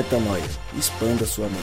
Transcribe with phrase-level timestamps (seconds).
[0.00, 0.42] Metanoia.
[0.78, 1.60] Expanda sua mente.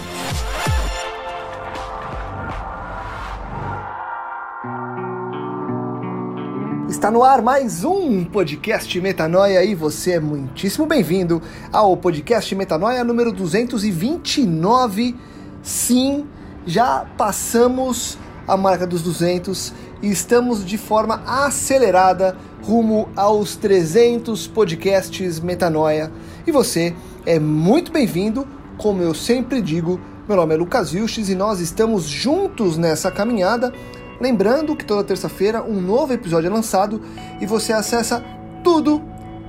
[6.88, 11.42] Está no ar mais um podcast Metanoia e você é muitíssimo bem-vindo
[11.74, 15.16] ao podcast Metanoia número 229.
[15.64, 16.28] Sim,
[16.64, 25.40] já passamos a marca dos 200 e estamos de forma acelerada rumo aos 300 podcasts
[25.40, 26.12] Metanoia.
[26.46, 26.94] E você
[27.28, 30.00] é muito bem-vindo, como eu sempre digo.
[30.30, 33.74] Meu nome é Lucas Vilches e nós estamos juntos nessa caminhada.
[34.22, 37.02] Lembrando que toda terça-feira um novo episódio é lançado
[37.42, 38.24] e você acessa
[38.64, 39.02] tudo,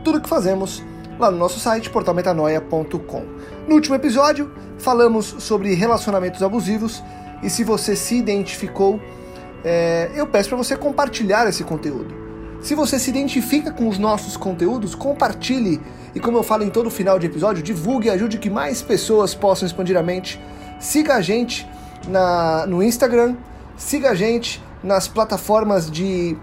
[0.02, 0.82] tudo que fazemos
[1.20, 3.24] lá no nosso site portalmetanoia.com.
[3.68, 7.00] No último episódio falamos sobre relacionamentos abusivos
[7.44, 8.98] e se você se identificou,
[9.64, 12.27] é, eu peço para você compartilhar esse conteúdo.
[12.60, 15.80] Se você se identifica com os nossos conteúdos, compartilhe
[16.14, 19.34] e, como eu falo em todo final de episódio, divulgue e ajude que mais pessoas
[19.34, 20.40] possam expandir a mente.
[20.80, 21.68] Siga a gente
[22.08, 23.36] na, no Instagram,
[23.76, 26.36] siga a gente nas plataformas de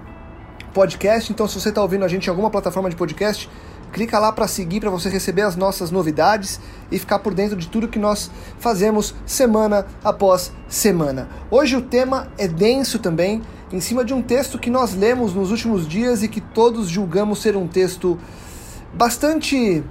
[0.73, 1.31] podcast.
[1.31, 3.49] Então, se você está ouvindo a gente em alguma plataforma de podcast,
[3.91, 6.59] clica lá para seguir, para você receber as nossas novidades
[6.91, 11.29] e ficar por dentro de tudo que nós fazemos semana após semana.
[11.51, 13.41] Hoje o tema é denso também
[13.75, 17.41] em cima de um texto que nós lemos nos últimos dias e que todos julgamos
[17.41, 18.17] ser um texto
[18.93, 19.83] bastante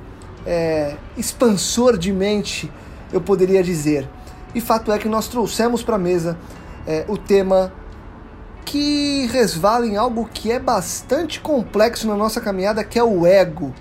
[0.47, 2.73] é, expansor de mente,
[3.13, 4.09] eu poderia dizer.
[4.55, 6.39] E fato é que nós trouxemos para a mesa
[6.87, 7.75] é, o tema
[8.65, 13.75] que resvala em algo que é bastante complexo na nossa caminhada, que é o ego.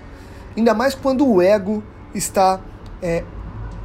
[0.54, 1.82] Ainda mais quando o ego
[2.14, 2.60] está
[3.00, 3.24] é,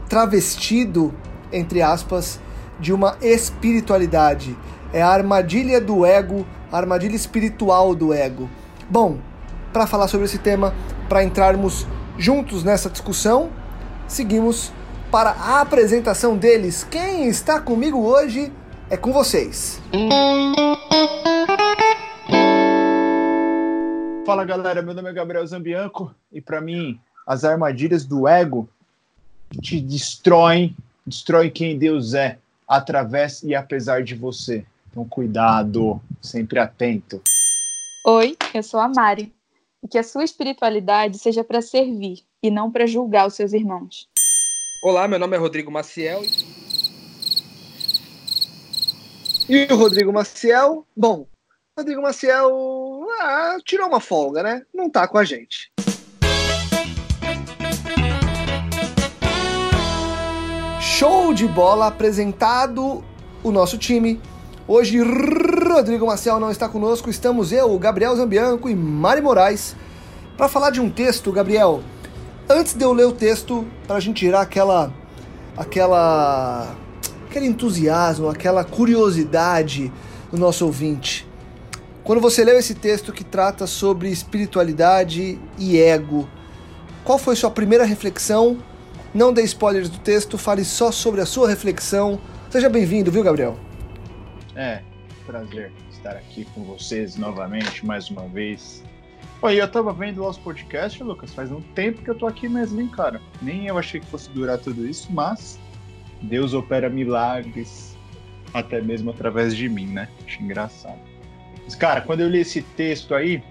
[0.09, 1.13] travestido,
[1.49, 2.41] entre aspas,
[2.77, 4.57] de uma espiritualidade
[4.93, 8.49] é a armadilha do ego, a armadilha espiritual do ego.
[8.89, 9.19] Bom,
[9.71, 10.73] para falar sobre esse tema,
[11.07, 11.85] para entrarmos
[12.17, 13.49] juntos nessa discussão,
[14.07, 14.71] seguimos
[15.11, 16.83] para a apresentação deles.
[16.83, 18.51] Quem está comigo hoje
[18.89, 19.81] é com vocês.
[24.25, 28.69] Fala galera, meu nome é Gabriel Zambianco e para mim as armadilhas do ego
[29.61, 34.63] te destroem, destroem quem Deus é através e apesar de você.
[34.91, 37.21] Então, cuidado, sempre atento.
[38.07, 39.31] Oi, eu sou a Mari.
[39.83, 44.09] E que a sua espiritualidade seja para servir e não para julgar os seus irmãos.
[44.83, 46.21] Olá, meu nome é Rodrigo Maciel.
[49.47, 51.27] E o Rodrigo Maciel, bom,
[51.77, 54.65] Rodrigo Maciel ah, tirou uma folga, né?
[54.73, 55.71] Não tá com a gente.
[60.81, 63.03] Show de bola apresentado
[63.43, 64.19] o nosso time
[64.71, 69.75] Hoje, Rodrigo Marcel não está conosco, estamos eu, Gabriel Zambianco e Mari Moraes
[70.37, 71.81] para falar de um texto, Gabriel.
[72.47, 74.93] Antes de eu ler o texto, para a gente tirar aquela,
[75.57, 76.75] aquela,
[77.27, 79.91] aquele entusiasmo, aquela curiosidade
[80.31, 81.27] do nosso ouvinte.
[82.03, 86.29] Quando você leu esse texto que trata sobre espiritualidade e ego,
[87.03, 88.59] qual foi sua primeira reflexão?
[89.15, 92.19] Não dê spoilers do texto, fale só sobre a sua reflexão.
[92.51, 93.68] Seja bem-vindo, viu, Gabriel?
[94.59, 94.81] É,
[95.25, 98.83] prazer estar aqui com vocês novamente, mais uma vez.
[99.41, 102.49] Oi, eu tava vendo lá os podcasts, Lucas, faz um tempo que eu tô aqui
[102.49, 103.21] mesmo, hein, cara.
[103.41, 105.57] Nem eu achei que fosse durar tudo isso, mas
[106.23, 107.97] Deus opera milagres
[108.53, 110.09] até mesmo através de mim, né?
[110.25, 110.99] Acho engraçado.
[111.63, 113.41] Mas, cara, quando eu li esse texto aí,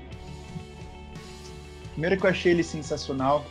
[1.92, 3.46] primeiro que eu achei ele sensacional,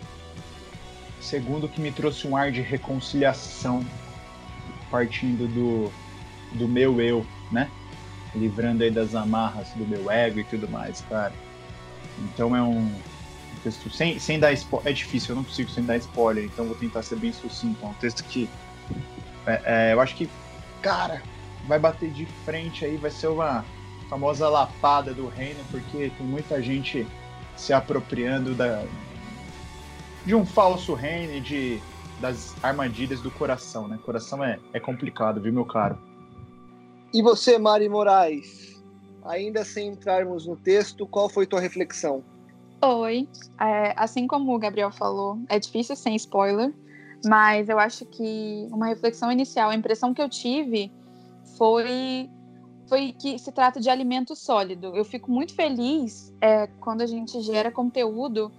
[1.19, 3.83] segundo que me trouxe um ar de reconciliação
[4.91, 5.91] partindo do,
[6.53, 7.69] do meu eu, né?
[8.35, 11.33] Livrando aí das amarras do meu ego e tudo mais, cara.
[12.19, 12.91] Então é um
[13.63, 14.91] texto sem, sem dar spoiler.
[14.91, 17.83] É difícil, eu não consigo sem dar spoiler, então vou tentar ser bem sucinto.
[17.83, 18.49] É um texto que
[19.45, 20.29] é, é, eu acho que,
[20.81, 21.21] cara,
[21.67, 23.63] vai bater de frente aí, vai ser uma
[24.09, 27.07] famosa lapada do reino, porque tem muita gente
[27.55, 28.83] se apropriando da,
[30.25, 31.81] de um falso reino e de,
[32.19, 33.99] das armadilhas do coração, né?
[34.05, 35.97] Coração é, é complicado, viu, meu caro?
[37.13, 38.81] E você, Mari Moraes,
[39.23, 42.23] ainda sem entrarmos no texto, qual foi tua reflexão?
[42.81, 43.27] Oi,
[43.59, 46.73] é, assim como o Gabriel falou, é difícil sem spoiler,
[47.25, 50.91] mas eu acho que uma reflexão inicial, a impressão que eu tive
[51.57, 52.29] foi
[52.87, 54.95] foi que se trata de alimento sólido.
[54.95, 58.49] Eu fico muito feliz é, quando a gente gera conteúdo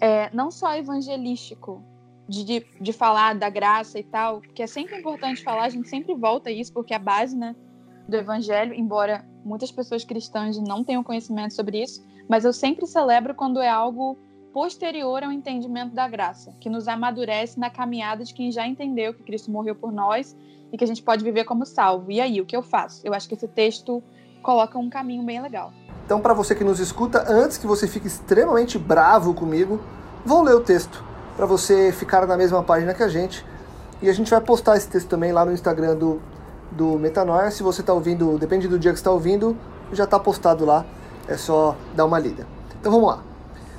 [0.00, 1.84] é, não só evangelístico,
[2.28, 5.88] de, de, de, falar da graça e tal, que é sempre importante falar, a gente
[5.88, 7.54] sempre volta a isso, porque é a base, né?
[8.08, 13.34] Do evangelho, embora muitas pessoas cristãs não tenham conhecimento sobre isso, mas eu sempre celebro
[13.34, 14.16] quando é algo
[14.52, 19.22] posterior ao entendimento da graça, que nos amadurece na caminhada de quem já entendeu que
[19.22, 20.34] Cristo morreu por nós
[20.72, 22.10] e que a gente pode viver como salvo.
[22.10, 23.02] E aí, o que eu faço?
[23.04, 24.02] Eu acho que esse texto
[24.42, 25.72] coloca um caminho bem legal.
[26.04, 29.80] Então, para você que nos escuta, antes que você fique extremamente bravo comigo,
[30.24, 31.04] vou ler o texto
[31.36, 33.44] para você ficar na mesma página que a gente.
[34.00, 36.22] E a gente vai postar esse texto também lá no Instagram do,
[36.70, 37.50] do Metanoia.
[37.50, 39.56] Se você está ouvindo, depende do dia que está ouvindo,
[39.92, 40.84] já está postado lá.
[41.28, 42.46] É só dar uma lida.
[42.80, 43.22] Então vamos lá.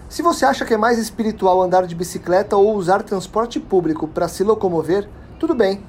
[0.10, 4.28] Se você acha que é mais espiritual andar de bicicleta ou usar transporte público para
[4.28, 5.08] se locomover,
[5.38, 5.84] tudo bem.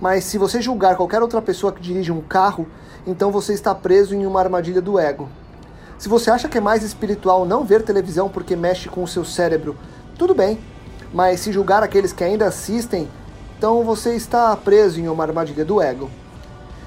[0.00, 2.66] Mas se você julgar qualquer outra pessoa que dirige um carro,
[3.06, 5.28] então você está preso em uma armadilha do ego.
[5.98, 9.24] Se você acha que é mais espiritual não ver televisão porque mexe com o seu
[9.24, 9.76] cérebro,
[10.16, 10.58] tudo bem.
[11.12, 13.08] Mas se julgar aqueles que ainda assistem,
[13.58, 16.08] então você está preso em uma armadilha do ego.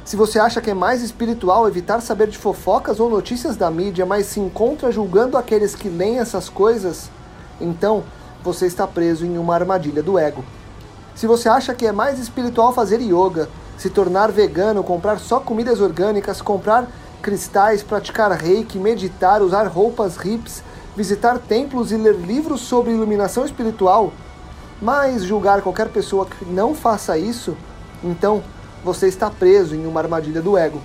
[0.04, 4.06] Se você acha que é mais espiritual evitar saber de fofocas ou notícias da mídia,
[4.06, 7.10] mas se encontra julgando aqueles que leem essas coisas,
[7.60, 8.04] então
[8.44, 10.44] você está preso em uma armadilha do ego.
[11.14, 15.80] Se você acha que é mais espiritual fazer yoga, se tornar vegano, comprar só comidas
[15.80, 16.88] orgânicas, comprar
[17.22, 20.64] cristais, praticar reiki, meditar, usar roupas hips,
[20.98, 24.12] visitar templos e ler livros sobre iluminação espiritual,
[24.82, 27.56] mas julgar qualquer pessoa que não faça isso,
[28.04, 28.42] então
[28.84, 30.82] você está preso em uma armadilha do ego.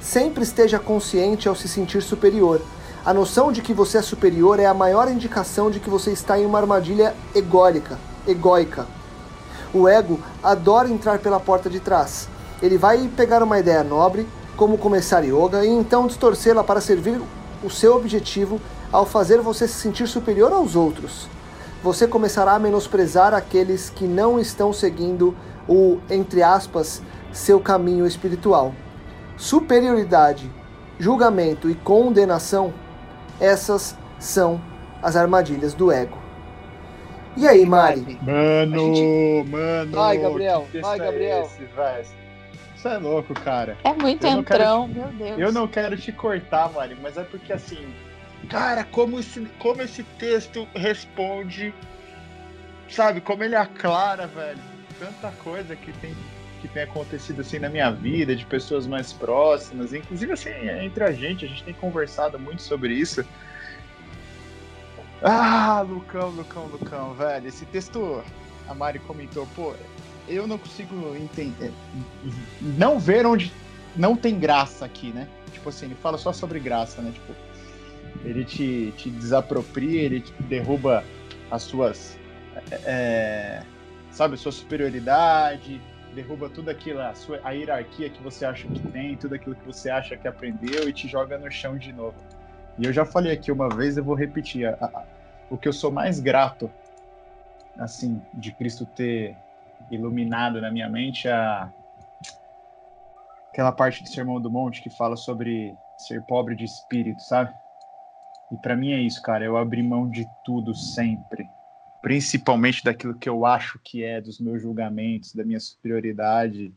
[0.00, 2.60] Sempre esteja consciente ao se sentir superior.
[3.04, 6.38] A noção de que você é superior é a maior indicação de que você está
[6.38, 8.86] em uma armadilha ególica, egóica.
[9.72, 12.28] O ego adora entrar pela porta de trás.
[12.62, 14.26] Ele vai pegar uma ideia nobre,
[14.56, 17.20] como começar yoga, e então distorcê-la para servir
[17.62, 18.60] o seu objetivo
[18.92, 21.28] ao fazer você se sentir superior aos outros.
[21.82, 25.36] Você começará a menosprezar aqueles que não estão seguindo
[25.68, 28.74] o, entre aspas, seu caminho espiritual.
[29.36, 30.50] Superioridade,
[30.98, 32.72] julgamento e condenação,
[33.38, 34.60] essas são
[35.02, 36.18] as armadilhas do ego.
[37.36, 38.18] E aí, Mari?
[38.20, 39.50] Mano, gente...
[39.50, 39.92] mano.
[39.92, 40.66] Vai, Gabriel.
[40.80, 41.48] Vai, Gabriel.
[41.60, 42.12] É esse,
[42.74, 43.76] Isso é louco, cara.
[43.84, 45.38] É muito eu entrão, meu Deus.
[45.38, 47.94] Eu não quero te cortar, Mari, mas é porque assim,
[48.48, 51.72] cara, como esse, como esse texto responde,
[52.88, 54.67] sabe, como ele aclara, velho
[54.98, 56.14] tanta coisa que tem
[56.60, 60.50] que tem acontecido assim na minha vida, de pessoas mais próximas, inclusive assim,
[60.82, 63.24] entre a gente, a gente tem conversado muito sobre isso.
[65.22, 68.22] Ah, Lucão, Lucão, Lucão, velho, esse texto,
[68.68, 69.74] a Mari comentou, pô,
[70.26, 71.72] eu não consigo entender,
[72.60, 73.52] não ver onde
[73.96, 75.28] não tem graça aqui, né?
[75.52, 77.12] Tipo assim, ele fala só sobre graça, né?
[77.12, 77.34] Tipo,
[78.24, 81.04] ele te, te desapropria, ele te derruba
[81.50, 82.16] as suas.
[82.84, 83.62] É,
[84.18, 85.80] sabe, sua superioridade,
[86.12, 89.64] derruba tudo aquilo, a, sua, a hierarquia que você acha que tem, tudo aquilo que
[89.64, 92.16] você acha que aprendeu e te joga no chão de novo.
[92.76, 95.04] E eu já falei aqui uma vez, eu vou repetir, a, a,
[95.48, 96.68] o que eu sou mais grato,
[97.78, 99.36] assim, de Cristo ter
[99.88, 101.72] iluminado na minha mente a
[103.50, 107.54] aquela parte do Sermão do Monte que fala sobre ser pobre de espírito, sabe?
[108.50, 111.48] E para mim é isso, cara, eu abri mão de tudo sempre
[112.02, 116.72] principalmente daquilo que eu acho que é, dos meus julgamentos, da minha superioridade.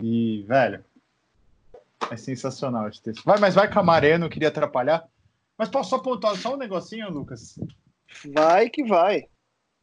[0.00, 0.84] E, velho,
[2.10, 3.24] é sensacional esse texto.
[3.24, 5.08] Vai, mas vai camaré, não queria atrapalhar.
[5.56, 7.58] Mas posso só pontuar só um negocinho, Lucas?
[8.32, 9.28] Vai que vai.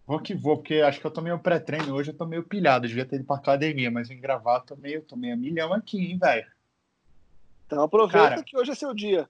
[0.08, 2.86] Vou que vou, porque acho que eu tô meio pré-treino hoje, eu tô meio pilhado,
[2.86, 5.74] eu devia ter ido pra academia, mas em gravar tô meio, tô meio a milhão
[5.74, 6.48] aqui, hein, velho.
[7.66, 9.28] Então aproveita Cara, que hoje é seu dia.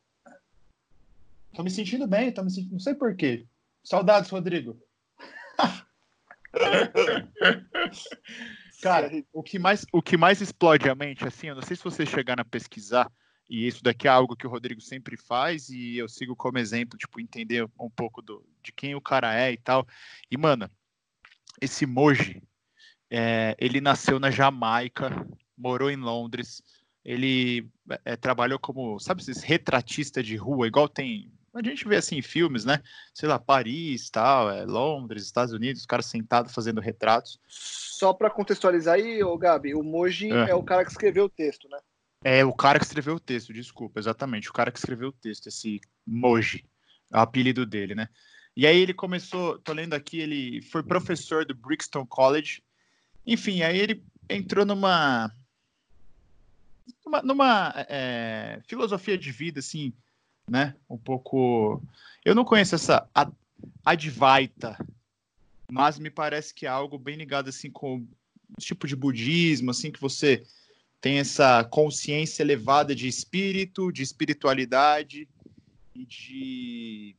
[1.56, 3.46] Tô me sentindo bem, tô me sentindo, não sei porquê.
[3.82, 4.78] Saudades, Rodrigo.
[8.82, 11.84] Cara, o que, mais, o que mais explode a mente, assim, eu não sei se
[11.84, 13.12] você chegar a pesquisar,
[13.50, 16.98] e isso daqui é algo que o Rodrigo sempre faz, e eu sigo como exemplo,
[16.98, 19.88] tipo, entender um pouco do, de quem o cara é e tal.
[20.30, 20.70] E, mano,
[21.62, 22.42] esse Moji,
[23.10, 25.10] é, ele nasceu na Jamaica,
[25.58, 26.62] morou em Londres,
[27.04, 27.70] ele
[28.04, 32.22] é, trabalhou como, sabe, esses retratista de rua, igual tem a gente vê assim em
[32.22, 32.82] filmes, né?
[33.14, 37.40] Sei lá, Paris, tal, é, Londres, Estados Unidos, os caras sentados fazendo retratos.
[37.48, 40.50] Só para contextualizar aí, ô Gabi, o Moji é.
[40.50, 40.56] é.
[40.56, 41.80] o cara que escreveu o texto, né?
[42.24, 45.48] É o cara que escreveu o texto, desculpa, exatamente, o cara que escreveu o texto,
[45.48, 46.66] esse Moji,
[47.14, 48.10] é o apelido dele, né?
[48.58, 52.64] E aí ele começou, tô lendo aqui, ele foi professor do Brixton College.
[53.26, 55.30] Enfim, aí ele entrou numa
[57.06, 59.94] numa, numa é, filosofia de vida assim
[60.50, 60.76] né?
[60.90, 61.82] Um pouco.
[62.24, 63.08] Eu não conheço essa
[63.84, 64.78] Advaita,
[65.70, 68.06] mas me parece que é algo bem ligado assim com
[68.60, 70.44] tipo de budismo, assim que você
[71.02, 75.28] tem essa consciência elevada de espírito, de espiritualidade
[75.94, 77.16] e de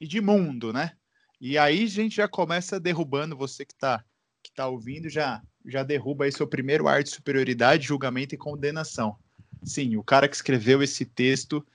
[0.00, 0.92] e de mundo, né?
[1.40, 4.04] E aí a gente já começa derrubando você que está
[4.42, 9.16] que tá ouvindo, já, já derruba aí seu primeiro ar de superioridade, julgamento e condenação.
[9.64, 11.66] Sim, o cara que escreveu esse texto,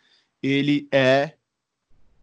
[0.43, 1.35] ele é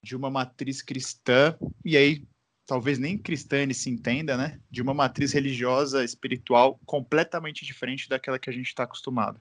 [0.02, 2.22] de uma matriz cristã, e aí
[2.66, 4.60] talvez nem cristã ele se entenda, né?
[4.70, 9.40] De uma matriz religiosa, espiritual, completamente diferente daquela que a gente está acostumado.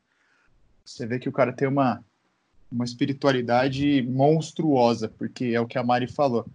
[0.84, 2.04] Você vê que o cara tem uma,
[2.72, 6.48] uma espiritualidade monstruosa, porque é o que a Mari falou.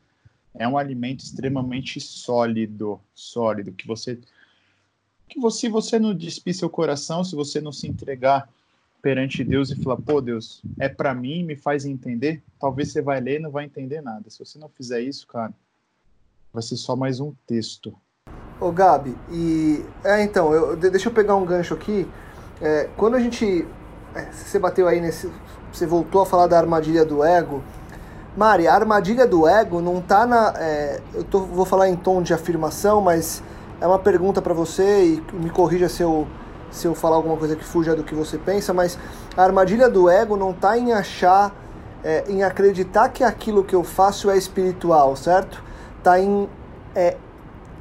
[0.52, 4.18] É um alimento extremamente sólido, sólido, que você
[5.28, 8.48] que você, se você não despir seu coração, se você não se entregar
[9.04, 13.20] perante Deus e falar, pô, Deus, é para mim, me faz entender, talvez você vai
[13.20, 14.30] ler e não vai entender nada.
[14.30, 15.52] Se você não fizer isso, cara,
[16.50, 17.94] vai ser só mais um texto.
[18.58, 19.84] Ô, Gabi, e.
[20.02, 22.08] É, então, eu, deixa eu pegar um gancho aqui.
[22.62, 23.68] É, quando a gente.
[24.14, 25.30] É, você bateu aí nesse.
[25.70, 27.62] Você voltou a falar da armadilha do ego.
[28.34, 30.54] Mari, a armadilha do ego não tá na.
[30.56, 33.42] É, eu tô, vou falar em tom de afirmação, mas
[33.82, 36.26] é uma pergunta para você e me corrija se eu,
[36.74, 38.98] se eu falar alguma coisa que fuja do que você pensa, mas
[39.36, 41.54] a armadilha do ego não está em achar,
[42.02, 45.62] é, em acreditar que aquilo que eu faço é espiritual, certo?
[45.98, 46.48] Está em
[46.94, 47.16] é,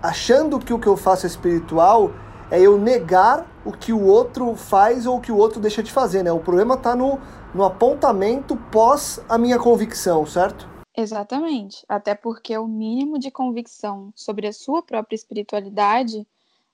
[0.01, 2.11] achando que o que eu faço é espiritual
[2.51, 5.91] é eu negar o que o outro faz ou o que o outro deixa de
[5.91, 6.31] fazer, né?
[6.31, 7.19] O problema está no,
[7.53, 10.69] no apontamento pós a minha convicção, certo?
[10.95, 11.83] Exatamente.
[11.89, 16.27] Até porque o mínimo de convicção sobre a sua própria espiritualidade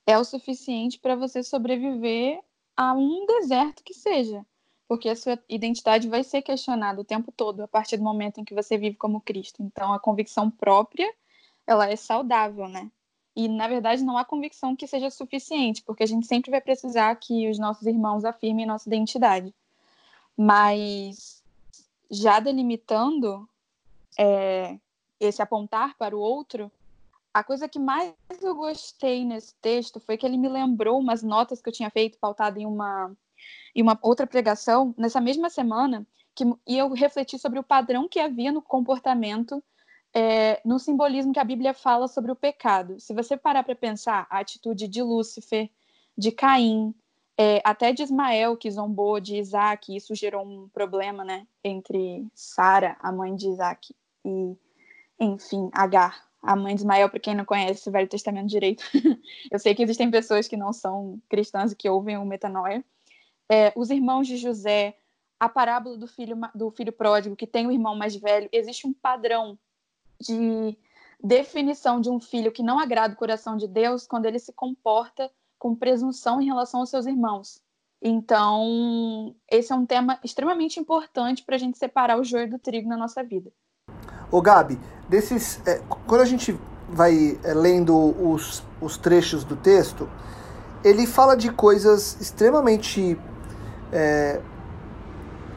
[0.09, 2.41] é o suficiente para você sobreviver
[2.75, 4.43] a um deserto que seja.
[4.87, 8.43] Porque a sua identidade vai ser questionada o tempo todo a partir do momento em
[8.43, 9.61] que você vive como Cristo.
[9.61, 11.07] Então, a convicção própria,
[11.67, 12.89] ela é saudável, né?
[13.35, 17.15] E, na verdade, não há convicção que seja suficiente, porque a gente sempre vai precisar
[17.17, 19.53] que os nossos irmãos afirmem nossa identidade.
[20.35, 21.43] Mas,
[22.09, 23.47] já delimitando
[24.17, 24.75] é,
[25.19, 26.71] esse apontar para o outro,
[27.39, 31.61] a coisa que mais eu gostei nesse texto foi que ele me lembrou umas notas
[31.61, 33.15] que eu tinha feito pautada em uma
[33.73, 36.05] em uma outra pregação nessa mesma semana
[36.35, 39.63] que e eu refleti sobre o padrão que havia no comportamento
[40.13, 42.99] é, no simbolismo que a Bíblia fala sobre o pecado.
[42.99, 45.69] Se você parar para pensar a atitude de Lúcifer,
[46.17, 46.93] de Caim,
[47.37, 52.97] é, até de Ismael que zombou de Isaac, isso gerou um problema, né, entre Sara,
[52.99, 54.57] a mãe de Isaac, e,
[55.19, 58.83] enfim, Agar, a mãe de Ismael, para quem não conhece o Velho Testamento direito.
[59.51, 62.83] eu sei que existem pessoas que não são cristãs e que ouvem o metanoia.
[63.49, 64.97] É, os irmãos de José,
[65.39, 68.93] a parábola do filho, do filho pródigo, que tem o irmão mais velho, existe um
[68.93, 69.57] padrão
[70.19, 70.77] de
[71.21, 75.29] definição de um filho que não agrada o coração de Deus quando ele se comporta
[75.57, 77.61] com presunção em relação aos seus irmãos.
[78.01, 82.87] Então, esse é um tema extremamente importante para a gente separar o joio do trigo
[82.87, 83.51] na nossa vida.
[84.31, 90.07] Ô Gabi, desses, é, quando a gente vai é, lendo os, os trechos do texto,
[90.83, 93.19] ele fala de coisas extremamente
[93.91, 94.39] é,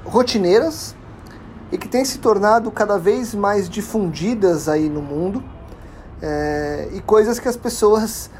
[0.05, 0.97] rotineiras
[1.71, 5.43] e que têm se tornado cada vez mais difundidas aí no mundo
[6.21, 8.31] é, e coisas que as pessoas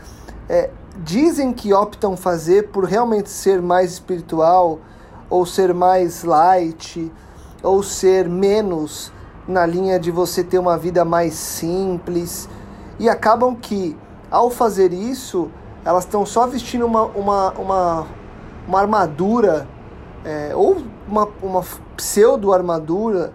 [0.49, 4.79] é, dizem que optam fazer por realmente ser mais espiritual
[5.29, 7.11] ou ser mais light
[7.63, 9.13] ou ser menos
[9.47, 12.49] na linha de você ter uma vida mais simples
[12.99, 13.97] e acabam que
[14.31, 15.51] ao fazer isso
[15.85, 18.07] elas estão só vestindo uma, uma, uma,
[18.69, 19.67] uma armadura
[20.25, 21.65] é, ou uma, uma
[21.97, 23.33] pseudo armadura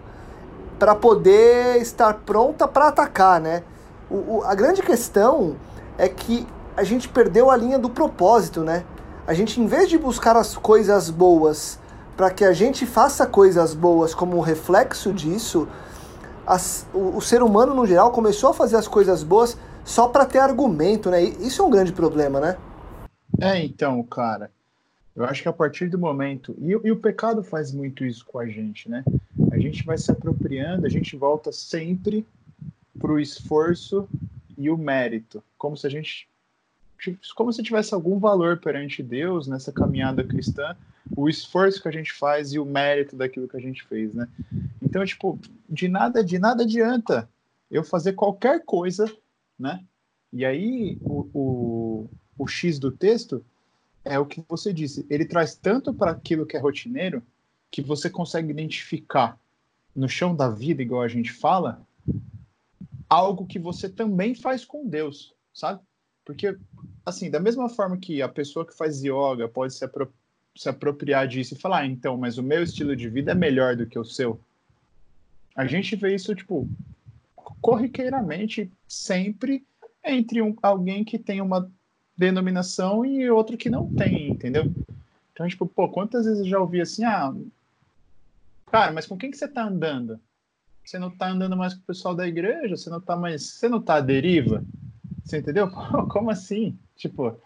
[0.80, 3.64] para poder estar pronta para atacar, né?
[4.10, 5.56] O, o, a grande questão
[5.98, 6.48] é que
[6.78, 8.84] a gente perdeu a linha do propósito, né?
[9.26, 11.80] A gente, em vez de buscar as coisas boas
[12.16, 15.68] para que a gente faça coisas boas como reflexo disso,
[16.48, 20.26] as, o, o, ser humano no geral começou a fazer as coisas boas só para
[20.26, 21.22] ter argumento, né?
[21.22, 22.58] Isso é um grande problema, né?
[23.40, 24.50] É, então, cara,
[25.14, 26.56] eu acho que a partir do momento.
[26.58, 29.04] E, e, o pecado faz muito isso com a gente, né?
[29.52, 32.26] A gente vai se apropriando, a gente volta sempre
[32.98, 34.08] para o esforço
[34.58, 36.30] e o mérito, como se a gente.
[37.36, 40.76] Como se tivesse algum valor perante Deus nessa caminhada cristã,
[41.16, 44.28] o esforço que a gente faz e o mérito daquilo que a gente fez, né?
[44.82, 47.30] Então, tipo, de nada, de nada adianta
[47.70, 49.12] eu fazer qualquer coisa,
[49.58, 49.84] né?
[50.32, 53.44] E aí, o, o, o X do texto
[54.04, 55.06] é o que você disse.
[55.10, 57.22] Ele traz tanto para aquilo que é rotineiro
[57.70, 59.40] que você consegue identificar
[59.96, 61.82] no chão da vida, igual a gente fala,
[63.10, 65.82] algo que você também faz com Deus, sabe?
[66.24, 66.58] Porque,
[67.06, 70.12] assim, da mesma forma que a pessoa que faz yoga pode se, apro
[70.58, 73.76] se apropriar disso e falar, ah, então, mas o meu estilo de vida é melhor
[73.76, 74.40] do que o seu.
[75.56, 76.68] A gente vê isso, tipo,
[77.62, 79.66] corriqueiramente, sempre
[80.04, 81.70] entre um, alguém que tem uma
[82.18, 84.72] denominação e outro que não tem, entendeu?
[85.32, 87.34] Então, tipo, pô, quantas vezes eu já ouvi assim, ah,
[88.72, 90.20] cara, mas com quem que você tá andando?
[90.84, 92.76] Você não tá andando mais com o pessoal da igreja?
[92.76, 94.64] Você não tá mais, você não tá à deriva?
[95.24, 95.70] Você entendeu?
[96.10, 96.78] Como assim?
[96.96, 97.38] Tipo,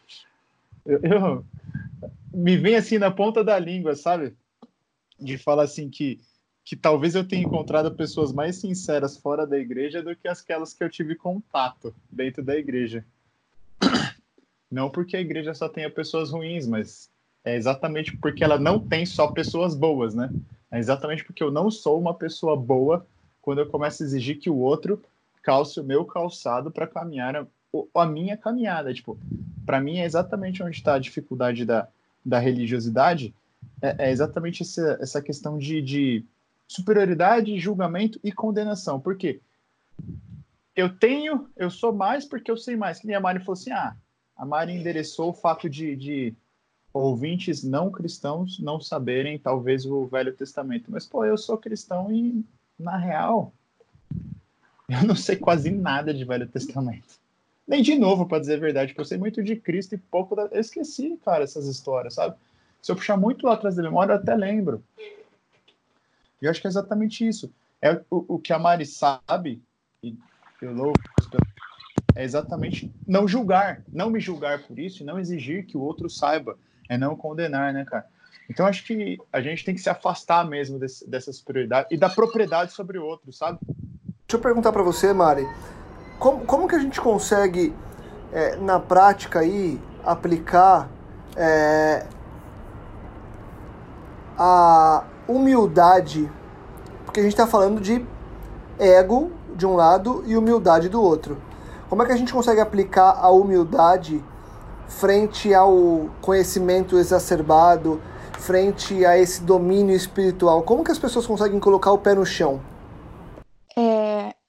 [0.85, 1.45] eu, eu
[2.33, 4.33] me vem assim na ponta da língua, sabe?
[5.19, 6.19] De falar assim que
[6.63, 10.83] que talvez eu tenha encontrado pessoas mais sinceras fora da igreja do que aquelas que
[10.83, 13.03] eu tive contato dentro da igreja.
[14.69, 17.09] Não porque a igreja só tenha pessoas ruins, mas
[17.43, 20.29] é exatamente porque ela não tem só pessoas boas, né?
[20.71, 23.05] É exatamente porque eu não sou uma pessoa boa
[23.41, 25.03] quando eu começo a exigir que o outro
[25.41, 27.45] calce o meu calçado para caminhar a,
[27.95, 28.93] a, minha caminhada.
[28.93, 29.19] Tipo,
[29.65, 31.89] para mim é exatamente onde está a dificuldade da,
[32.23, 33.33] da religiosidade.
[33.81, 36.25] É, é exatamente essa, essa questão de, de
[36.67, 38.99] superioridade, julgamento e condenação.
[38.99, 39.41] Por quê?
[40.75, 42.99] Eu tenho, eu sou mais porque eu sei mais.
[42.99, 43.95] Que nem a Mari falou assim: ah,
[44.35, 46.33] a Mari endereçou o fato de, de
[46.93, 50.85] ouvintes não cristãos não saberem, talvez, o Velho Testamento.
[50.89, 52.43] Mas, pô, eu sou cristão e,
[52.77, 53.53] na real,
[54.89, 57.20] eu não sei quase nada de Velho Testamento.
[57.71, 60.35] Nem de novo, para dizer a verdade, porque eu sei muito de Cristo e pouco
[60.35, 60.41] da.
[60.51, 62.35] Eu esqueci, cara, essas histórias, sabe?
[62.81, 64.83] Se eu puxar muito lá atrás da memória, eu até lembro.
[66.41, 67.49] E eu acho que é exatamente isso.
[67.81, 69.61] É o, o que a Mari sabe,
[70.03, 70.17] e
[70.61, 70.99] eu louco,
[72.13, 76.09] é exatamente não julgar, não me julgar por isso e não exigir que o outro
[76.09, 76.57] saiba,
[76.89, 78.05] é não condenar, né, cara?
[78.49, 82.09] Então acho que a gente tem que se afastar mesmo desse, dessa superioridade e da
[82.09, 83.59] propriedade sobre o outro, sabe?
[83.61, 85.47] Deixa eu perguntar para você, Mari,
[86.21, 87.73] como, como que a gente consegue,
[88.31, 90.87] é, na prática aí, aplicar
[91.35, 92.05] é,
[94.37, 96.31] a, humildade,
[97.05, 98.05] porque a gente está falando de
[98.77, 101.39] ego de um lado e humildade do outro.
[101.89, 104.23] Como é que a gente consegue aplicar a humildade
[104.87, 107.99] frente ao conhecimento exacerbado,
[108.33, 110.61] frente a esse domínio espiritual?
[110.61, 112.61] Como que as pessoas conseguem colocar o pé no chão?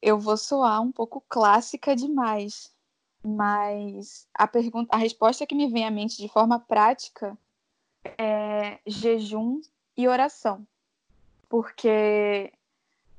[0.03, 2.73] Eu vou soar um pouco clássica demais,
[3.25, 7.39] mas a pergunta, a resposta que me vem à mente de forma prática
[8.19, 9.61] é jejum
[9.97, 10.67] e oração.
[11.49, 12.53] Porque,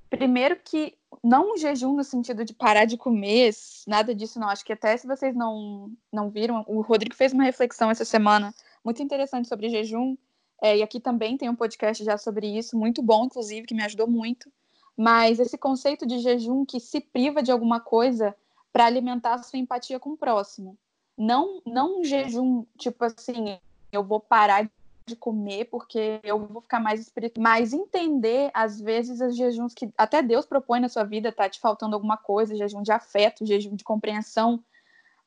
[0.09, 3.53] primeiro, que não um jejum no sentido de parar de comer,
[3.87, 4.49] nada disso não.
[4.49, 8.53] Acho que até se vocês não, não viram, o Rodrigo fez uma reflexão essa semana
[8.83, 10.17] muito interessante sobre jejum.
[10.61, 13.83] É, e aqui também tem um podcast já sobre isso, muito bom, inclusive, que me
[13.83, 14.51] ajudou muito.
[14.95, 18.35] Mas esse conceito de jejum que se priva de alguma coisa
[18.71, 20.77] para alimentar a sua empatia com o próximo.
[21.17, 23.59] Não, não um jejum, tipo assim,
[23.91, 24.69] eu vou parar
[25.05, 27.43] de comer porque eu vou ficar mais espiritual.
[27.43, 31.59] Mas entender, às vezes, os jejuns que até Deus propõe na sua vida, tá te
[31.59, 34.63] faltando alguma coisa, jejum de afeto, jejum de compreensão,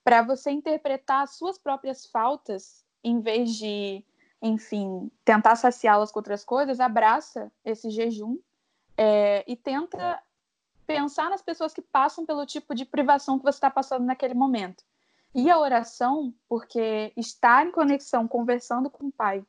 [0.03, 4.05] para você interpretar as suas próprias faltas, em vez de,
[4.41, 8.39] enfim, tentar saciá-las com outras coisas, abraça esse jejum
[8.97, 10.23] é, e tenta
[10.87, 14.85] pensar nas pessoas que passam pelo tipo de privação que você está passando naquele momento.
[15.35, 19.45] E a oração, porque estar em conexão, conversando com o Pai,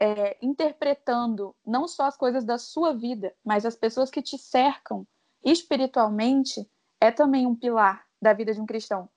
[0.00, 5.06] é, interpretando não só as coisas da sua vida, mas as pessoas que te cercam
[5.44, 6.68] espiritualmente,
[7.00, 9.08] é também um pilar da vida de um cristão.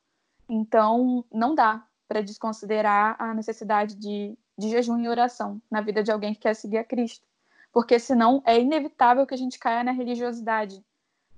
[0.50, 6.12] Então, não dá para desconsiderar a necessidade de, de jejum e oração na vida de
[6.12, 7.26] alguém que quer seguir a Cristo.
[7.72, 10.84] Porque senão é inevitável que a gente caia na religiosidade.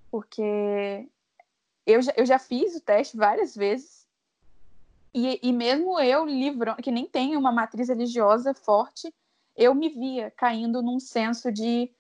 [0.10, 1.08] Porque
[1.86, 4.08] eu já, eu já fiz o teste várias vezes.
[5.14, 9.14] E, e mesmo eu, livro, que nem tenho uma matriz religiosa forte,
[9.56, 11.92] eu me via caindo num senso de,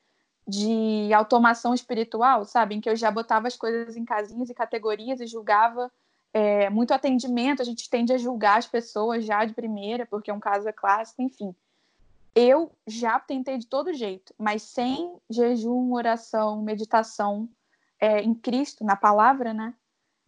[0.48, 2.76] de automação espiritual, sabe?
[2.76, 5.92] Em que eu já botava as coisas em casinhas e categorias e julgava
[6.34, 10.34] é, muito atendimento, a gente tende a julgar as pessoas já de primeira, porque é
[10.34, 11.56] um caso é clássico, enfim.
[12.36, 17.48] Eu já tentei de todo jeito, mas sem jejum, oração, meditação
[18.00, 19.74] é, em Cristo, na palavra, né?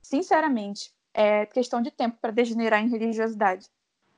[0.01, 3.67] Sinceramente, é questão de tempo para degenerar em religiosidade.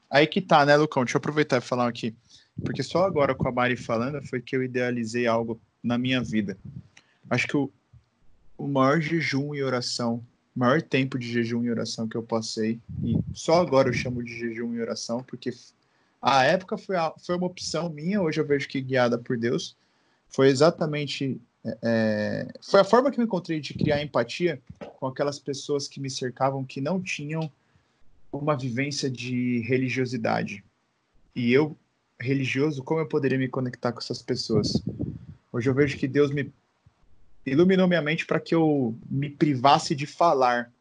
[0.10, 1.04] Aí que tá, né, Lucão?
[1.04, 2.15] Deixa eu aproveitar e falar aqui.
[2.63, 6.58] Porque só agora com a Mari falando foi que eu idealizei algo na minha vida.
[7.30, 7.71] Acho que o,
[8.58, 10.23] o maior jejum e oração,
[10.56, 14.38] maior tempo de jejum e oração que eu passei, e só agora eu chamo de
[14.38, 15.52] jejum e oração, porque
[16.28, 19.78] a época foi, a, foi uma opção minha, hoje eu vejo que guiada por Deus,
[20.28, 21.40] foi exatamente.
[21.63, 24.62] É, é foi a forma que eu encontrei de criar empatia
[25.00, 27.50] com aquelas pessoas que me cercavam que não tinham
[28.30, 30.66] uma vivência de religiosidade.
[31.34, 31.78] E eu
[32.20, 34.84] religioso, como eu poderia me conectar com essas pessoas?
[35.54, 36.52] Hoje eu vejo que Deus me
[37.46, 40.74] iluminou minha mente para que eu me privasse de falar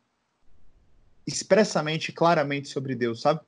[1.25, 3.41] expressamente, claramente sobre Deus, sabe?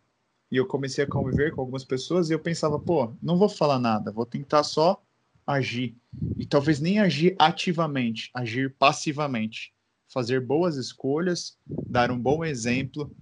[0.51, 3.79] E eu comecei a conviver com algumas pessoas e eu pensava, pô, não vou falar
[3.79, 5.03] nada, vou tentar só
[5.47, 5.97] agir.
[6.39, 9.73] E talvez nem agir ativamente, agir passivamente.
[10.09, 13.15] Fazer boas escolhas, dar um bom exemplo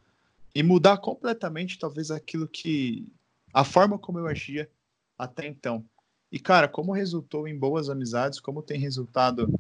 [0.54, 3.12] e mudar completamente, talvez, aquilo que.
[3.52, 4.70] a forma como eu agia
[5.18, 5.84] até então.
[6.30, 9.52] E, cara, como resultou em boas amizades, como tem resultado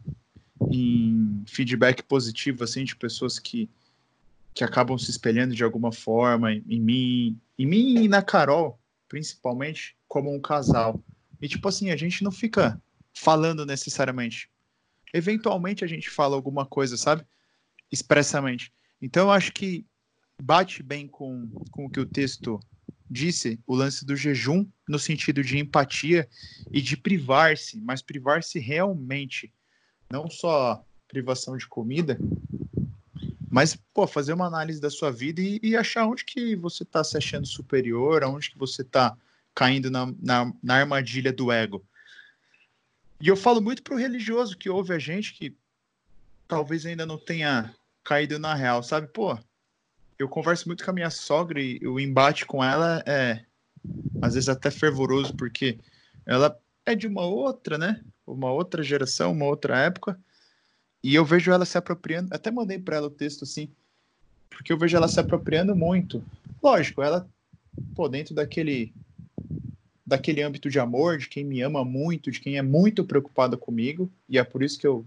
[0.70, 3.68] em feedback positivo, assim, de pessoas que,
[4.54, 8.78] que acabam se espelhando de alguma forma em, em mim, em mim e na Carol,
[9.08, 11.02] principalmente, como um casal.
[11.40, 12.80] E, tipo assim, a gente não fica
[13.14, 14.50] falando necessariamente.
[15.12, 17.24] Eventualmente a gente fala alguma coisa, sabe?
[17.90, 18.72] Expressamente.
[19.00, 19.86] Então eu acho que
[20.42, 22.60] bate bem com, com o que o texto
[23.08, 26.28] disse, o lance do jejum, no sentido de empatia
[26.70, 29.52] e de privar-se, mas privar-se realmente.
[30.10, 32.18] Não só privação de comida,
[33.50, 37.02] mas, pô, fazer uma análise da sua vida e, e achar onde que você está
[37.04, 39.16] se achando superior, onde que você está
[39.54, 41.84] caindo na, na, na, armadilha do ego.
[43.20, 45.56] E eu falo muito pro religioso que ouve a gente que
[46.46, 49.08] talvez ainda não tenha caído na real, sabe?
[49.08, 49.38] Pô,
[50.18, 53.44] eu converso muito com a minha sogra e o embate com ela é
[54.20, 55.78] às vezes até fervoroso, porque
[56.24, 58.02] ela é de uma outra, né?
[58.26, 60.18] Uma outra geração, uma outra época.
[61.06, 63.70] E eu vejo ela se apropriando, até mandei para ela o texto assim,
[64.50, 66.20] porque eu vejo ela se apropriando muito.
[66.60, 67.30] Lógico, ela,
[67.94, 68.92] pô, dentro daquele
[70.04, 74.10] daquele âmbito de amor, de quem me ama muito, de quem é muito preocupada comigo,
[74.28, 75.06] e é por isso que eu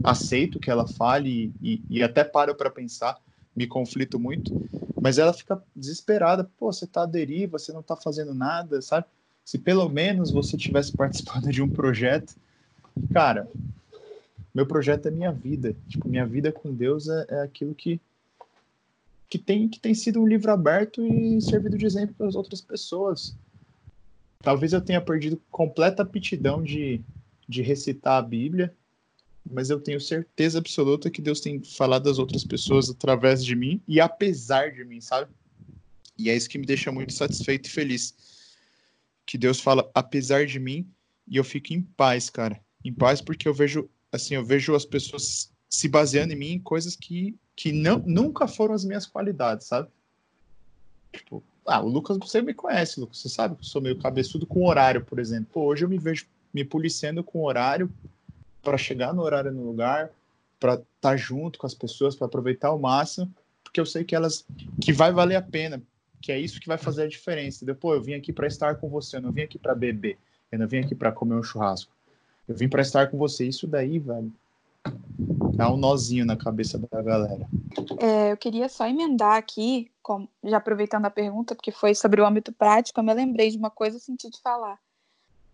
[0.00, 3.20] aceito que ela fale e, e até paro para pensar,
[3.54, 4.52] me conflito muito,
[5.00, 9.08] mas ela fica desesperada, pô, você tá à deriva, você não tá fazendo nada, sabe?
[9.44, 12.36] Se pelo menos você tivesse participado de um projeto,
[13.10, 13.48] cara,
[14.54, 18.00] meu projeto é minha vida, tipo, minha vida com Deus é, é aquilo que
[19.28, 22.60] que tem que tem sido um livro aberto e servido de exemplo para as outras
[22.60, 23.34] pessoas
[24.42, 27.00] Talvez eu tenha perdido completa aptidão de,
[27.48, 28.74] de recitar a Bíblia,
[29.48, 33.80] mas eu tenho certeza absoluta que Deus tem falado das outras pessoas através de mim
[33.86, 35.30] e apesar de mim, sabe?
[36.18, 38.14] E é isso que me deixa muito satisfeito e feliz.
[39.24, 40.90] Que Deus fala apesar de mim
[41.26, 42.60] e eu fico em paz, cara.
[42.84, 46.58] Em paz porque eu vejo, assim, eu vejo as pessoas se baseando em mim em
[46.60, 49.88] coisas que, que não, nunca foram as minhas qualidades, sabe?
[51.10, 53.18] Tipo, ah, o Lucas, você me conhece, Lucas.
[53.18, 55.48] Você sabe que eu sou meio cabeçudo com horário, por exemplo.
[55.52, 57.90] Pô, hoje eu me vejo me policiando com horário
[58.62, 60.10] para chegar no horário no lugar,
[60.60, 63.32] para estar tá junto com as pessoas, para aproveitar ao máximo,
[63.64, 64.44] porque eu sei que elas
[64.80, 65.82] que vai valer a pena,
[66.20, 67.64] que é isso que vai fazer a diferença.
[67.64, 70.18] Depois eu vim aqui para estar com você, eu não vim aqui para beber,
[70.50, 71.90] eu não vim aqui para comer um churrasco.
[72.52, 73.46] Eu vim para estar com você.
[73.46, 74.30] Isso daí, velho,
[75.54, 77.48] dá um nozinho na cabeça da galera.
[77.98, 79.90] É, eu queria só emendar aqui,
[80.44, 83.70] já aproveitando a pergunta, porque foi sobre o âmbito prático, eu me lembrei de uma
[83.70, 84.78] coisa que senti de falar.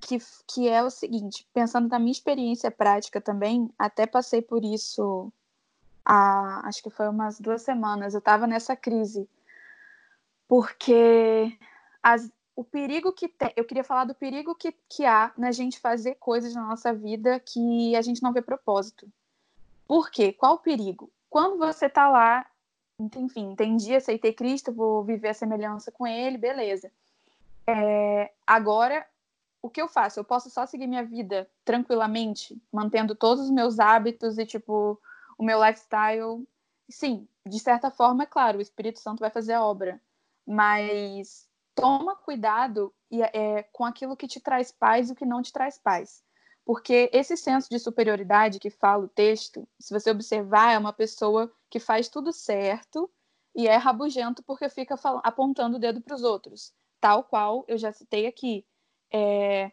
[0.01, 5.33] Que, que é o seguinte, pensando na minha experiência prática também, até passei por isso
[6.05, 9.29] há, acho que foi umas duas semanas, eu estava nessa crise.
[10.49, 11.57] Porque
[12.03, 15.79] as, o perigo que tem, eu queria falar do perigo que, que há na gente
[15.79, 19.09] fazer coisas na nossa vida que a gente não vê propósito.
[19.87, 20.33] Por quê?
[20.33, 21.09] Qual o perigo?
[21.31, 22.45] Quando você está lá,
[22.99, 26.91] enfim, entendi, aceitei Cristo, vou viver a semelhança com Ele, beleza.
[27.65, 29.07] É, agora,
[29.63, 30.19] o que eu faço?
[30.19, 35.01] Eu posso só seguir minha vida tranquilamente, mantendo todos os meus hábitos e, tipo,
[35.39, 36.45] o meu lifestyle.
[36.91, 40.01] Sim, de certa forma, é claro, o Espírito Santo vai fazer a obra,
[40.45, 41.48] mas
[41.81, 42.93] toma cuidado
[43.33, 46.25] é, com aquilo que te traz paz e o que não te traz paz.
[46.65, 51.51] Porque esse senso de superioridade que fala o texto, se você observar, é uma pessoa
[51.71, 53.09] que faz tudo certo
[53.55, 56.75] e é rabugento porque fica apontando o dedo para os outros.
[57.01, 58.67] Tal qual eu já citei aqui.
[59.11, 59.71] É,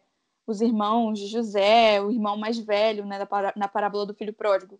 [0.47, 3.19] os irmãos de José, o irmão mais velho, né,
[3.55, 4.79] na parábola do filho pródigo.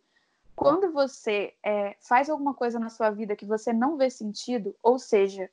[0.56, 4.98] Quando você é, faz alguma coisa na sua vida que você não vê sentido, ou
[4.98, 5.50] seja,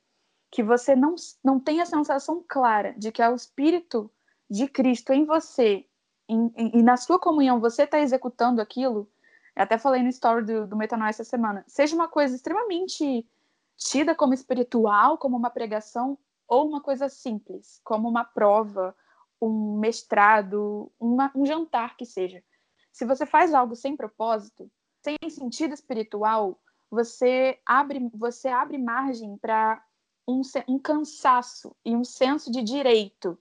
[0.53, 4.07] que você não, não tem a sensação clara de que é o Espírito
[4.47, 5.83] de Cristo em você
[6.29, 9.09] e, na sua comunhão você está executando aquilo,
[9.55, 13.27] eu até falei no story do, do Metanoia essa semana, seja uma coisa extremamente
[13.75, 18.95] tida como espiritual, como uma pregação, ou uma coisa simples, como uma prova,
[19.41, 22.43] um mestrado, uma, um jantar que seja.
[22.91, 24.69] Se você faz algo sem propósito,
[25.01, 26.61] sem sentido espiritual,
[26.91, 29.83] você abre, você abre margem para
[30.27, 33.37] um, um cansaço e um senso de direito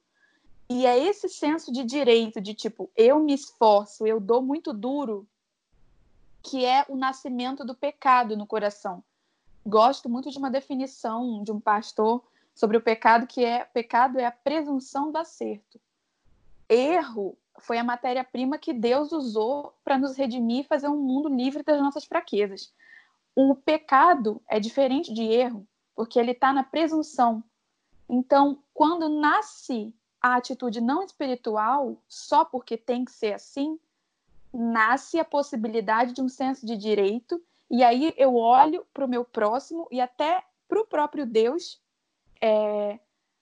[0.75, 5.29] e é esse senso de direito, de tipo, eu me esforço, eu dou muito duro,
[6.43, 9.05] que é o nascimento do pecado no coração.
[9.67, 14.25] Gosto muito de uma definição de um pastor sobre o pecado, que é pecado é
[14.25, 15.79] a presunção do acerto.
[16.67, 21.63] Erro foi a matéria-prima que Deus usou para nos redimir e fazer um mundo livre
[21.63, 22.73] das nossas fraquezas.
[23.37, 27.43] O pecado é diferente de erro, porque ele está na presunção.
[28.09, 33.79] Então, quando nasce a atitude não espiritual, só porque tem que ser assim,
[34.53, 39.25] nasce a possibilidade de um senso de direito, e aí eu olho para o meu
[39.25, 41.81] próximo e até para o próprio Deus
[42.41, 42.99] é,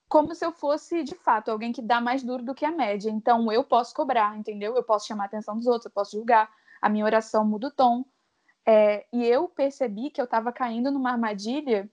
[0.09, 3.09] como se eu fosse, de fato, alguém que dá mais duro do que a média.
[3.09, 4.75] Então, eu posso cobrar, entendeu?
[4.75, 6.51] Eu posso chamar a atenção dos outros, eu posso julgar,
[6.83, 8.05] a minha oração muda o tom.
[8.67, 11.89] É, e eu percebi que eu estava caindo numa armadilha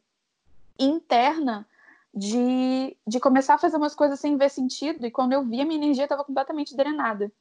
[0.79, 1.67] interna
[2.13, 5.65] de, de começar a fazer umas coisas sem ver sentido, e quando eu vi, a
[5.65, 7.31] minha energia estava completamente drenada.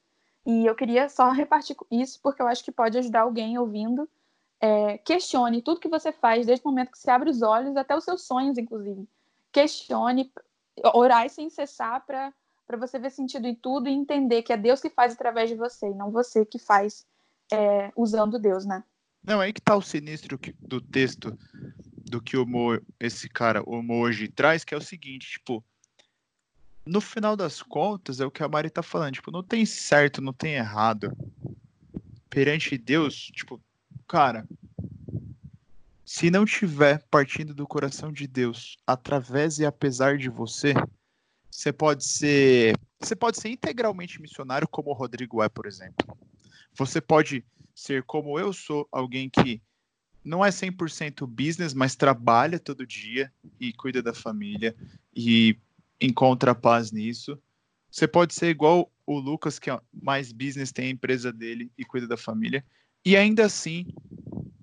[0.45, 4.09] E eu queria só repartir isso, porque eu acho que pode ajudar alguém ouvindo.
[4.61, 7.97] É, questione tudo que você faz, desde o momento que você abre os olhos até
[7.97, 9.07] os seus sonhos, inclusive
[9.57, 10.31] questione,
[10.93, 12.33] orar sem cessar para
[12.67, 15.55] para você ver sentido em tudo e entender que é Deus que faz através de
[15.55, 17.07] você, e não você que faz
[17.53, 18.83] é, usando Deus, né?
[19.23, 21.39] Não, aí que tá o sinistro do texto
[22.09, 25.65] do que o Mo, esse cara, o Moji, traz, que é o seguinte, tipo,
[26.87, 30.23] no final das contas, é o que a Mari tá falando, tipo, não tem certo,
[30.23, 31.13] não tem errado.
[32.31, 33.61] Perante Deus, tipo,
[34.07, 34.47] cara,
[36.05, 40.73] se não tiver partindo do coração de Deus, através e apesar de você,
[41.51, 46.07] você pode ser, você pode ser integralmente missionário como o Rodrigo é, por exemplo.
[46.79, 49.61] Você pode ser como eu sou, alguém que
[50.27, 54.75] não é 100% business, mas trabalha todo dia e cuida da família
[55.15, 55.57] e
[56.01, 57.39] encontra paz nisso.
[57.89, 61.85] Você pode ser igual o Lucas, que é mais business, tem a empresa dele e
[61.85, 62.65] cuida da família,
[63.05, 63.87] e ainda assim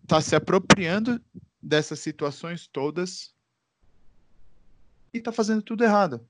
[0.03, 1.21] está se apropriando
[1.61, 3.33] dessas situações todas
[5.13, 6.27] e está fazendo tudo errado.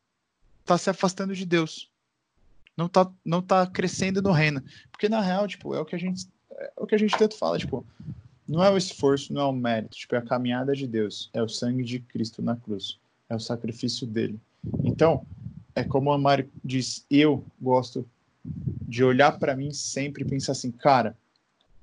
[0.61, 1.91] Está se afastando de Deus.
[2.77, 4.63] Não está não tá crescendo no reino.
[4.91, 7.35] Porque na real, tipo, é o que a gente é o que a gente tanto
[7.35, 7.83] fala, tipo,
[8.47, 11.41] não é o esforço, não é o mérito, tipo, é a caminhada de Deus, é
[11.41, 14.39] o sangue de Cristo na cruz, é o sacrifício dele.
[14.83, 15.25] Então,
[15.75, 18.07] é como a Mari diz, eu gosto
[18.43, 21.17] de olhar para mim sempre e pensar assim, cara,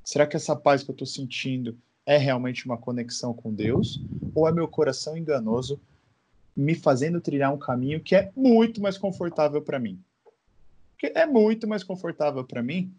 [0.05, 4.01] será que essa paz que eu estou sentindo é realmente uma conexão com Deus
[4.35, 5.81] ou é meu coração enganoso
[6.57, 9.99] me fazendo trilhar um caminho que é muito mais confortável para mim?
[10.93, 12.93] Porque é muito mais confortável para mim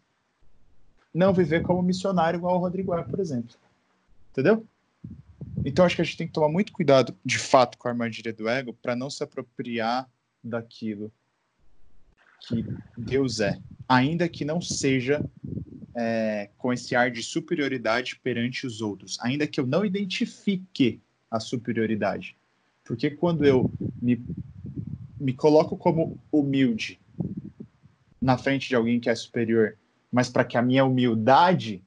[1.13, 3.56] não viver como missionário igual o Rodrigo é, por exemplo.
[4.32, 4.65] Entendeu?
[5.65, 8.34] Então acho que a gente tem que tomar muito cuidado, de fato, com a armadilha
[8.34, 10.10] do ego para não se apropriar
[10.43, 11.12] daquilo
[12.47, 12.65] que
[12.97, 15.24] Deus é, ainda que não seja
[15.95, 21.39] é, com esse ar de superioridade perante os outros, ainda que eu não identifique a
[21.39, 22.36] superioridade.
[22.84, 23.71] Porque quando eu
[24.02, 24.24] me,
[25.19, 27.00] me coloco como humilde
[28.19, 29.78] na frente de alguém que é superior,
[30.12, 31.84] mas para que a minha humildade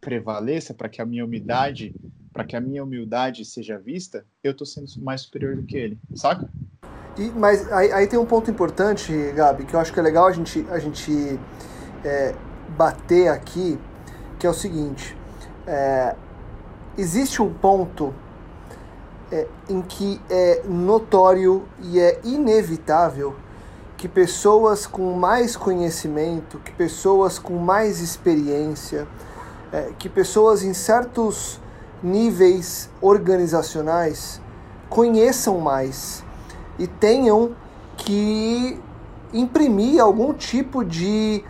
[0.00, 1.94] prevaleça, para que a minha humildade,
[2.32, 5.98] para que a minha humildade seja vista, eu estou sendo mais superior do que ele,
[6.14, 6.48] saca?
[7.16, 10.26] E, mas aí, aí, tem um ponto importante, Gabi, que eu acho que é legal
[10.26, 11.12] a gente, a gente
[12.04, 12.34] é,
[12.76, 13.78] bater aqui,
[14.38, 15.16] que é o seguinte:
[15.66, 16.14] é,
[16.96, 18.14] existe um ponto
[19.32, 23.34] é, em que é notório e é inevitável
[23.98, 29.08] que pessoas com mais conhecimento, que pessoas com mais experiência,
[29.72, 31.60] é, que pessoas em certos
[32.00, 34.40] níveis organizacionais
[34.88, 36.22] conheçam mais
[36.78, 37.56] e tenham
[37.96, 38.80] que
[39.34, 41.44] imprimir algum tipo de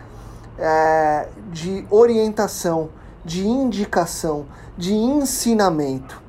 [0.57, 2.89] é, de orientação,
[3.23, 6.19] de indicação, de ensinamento.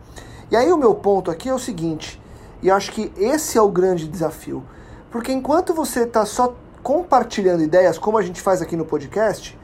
[0.50, 2.20] E aí o meu ponto aqui é o seguinte,
[2.62, 4.62] e acho que esse é o grande desafio,
[5.10, 9.58] porque enquanto você está só compartilhando ideias, como a gente faz aqui no podcast,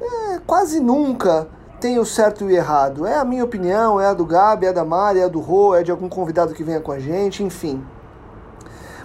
[0.00, 1.48] é, quase nunca
[1.80, 3.06] tem o certo e o errado.
[3.06, 5.40] É a minha opinião, é a do Gabi, é a da Mari, é a do
[5.40, 7.84] Rô, é de algum convidado que venha com a gente, enfim.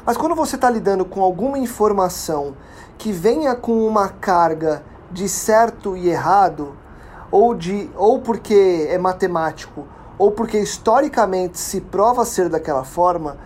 [0.06, 2.56] Mas quando você está lidando com alguma informação
[2.98, 6.76] que venha com uma carga de certo e errado,
[7.32, 9.86] ou, de, ou porque é matemático,
[10.18, 13.38] ou porque historicamente se prova ser daquela forma,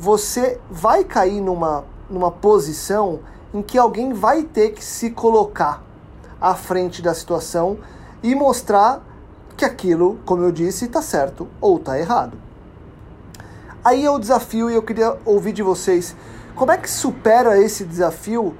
[0.00, 3.20] você vai cair numa, numa posição
[3.52, 5.82] em que alguém vai ter que se colocar
[6.40, 7.76] à frente da situação
[8.22, 9.02] e mostrar
[9.58, 12.32] que aquilo, como eu disse, está certo ou está errado.
[13.84, 16.16] Aí é o desafio e eu queria ouvir de vocês
[16.54, 18.56] como é que supera esse desafio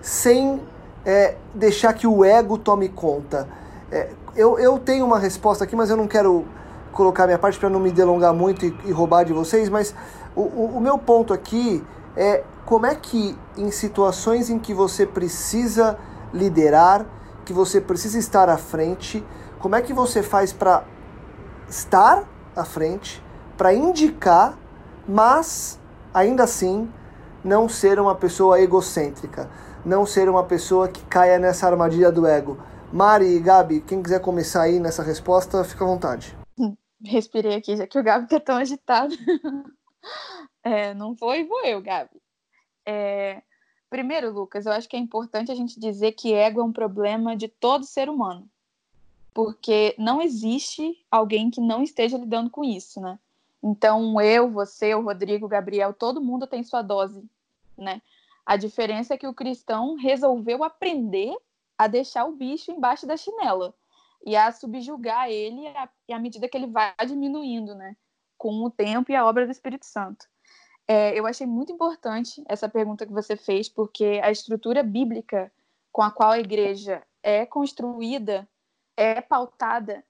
[0.00, 0.62] sem
[1.04, 3.48] é, deixar que o ego tome conta.
[3.90, 6.44] É, eu, eu tenho uma resposta aqui, mas eu não quero
[6.92, 9.92] colocar minha parte para não me delongar muito e, e, roubar de vocês, mas
[10.36, 11.82] o, o, o meu ponto aqui
[12.14, 15.98] é como é que em situações em que você precisa
[16.32, 17.06] liderar,
[17.44, 19.24] que você precisa estar à frente,
[19.58, 20.84] como é que você faz para
[21.68, 23.22] estar à frente,
[23.56, 24.58] para indicar,
[25.08, 25.80] mas
[26.12, 26.90] ainda assim
[27.42, 29.48] não ser uma pessoa egocêntrica,
[29.84, 32.58] não ser uma pessoa que caia nessa armadilha do ego.
[32.92, 36.36] Mari e Gabi, quem quiser começar aí nessa resposta, fica à vontade.
[37.04, 39.14] Respirei aqui, já que o Gabi tá tão agitado.
[40.62, 42.20] é, não foi, vou eu, Gabi.
[42.84, 43.42] É,
[43.90, 47.36] primeiro, Lucas, eu acho que é importante a gente dizer que ego é um problema
[47.36, 48.48] de todo ser humano.
[49.34, 53.18] Porque não existe alguém que não esteja lidando com isso, né?
[53.62, 57.22] Então, eu, você, o Rodrigo, o Gabriel, todo mundo tem sua dose,
[57.76, 58.00] né?
[58.46, 61.36] A diferença é que o cristão resolveu aprender
[61.76, 63.74] a deixar o bicho embaixo da chinela
[64.24, 65.66] e a subjugar ele
[66.08, 67.96] à, medida que ele vai diminuindo, né?
[68.46, 70.24] Com o tempo e a obra do Espírito Santo.
[70.86, 75.52] É, eu achei muito importante essa pergunta que você fez, porque a estrutura bíblica
[75.90, 78.48] com a qual a igreja é construída
[78.96, 80.04] é pautada,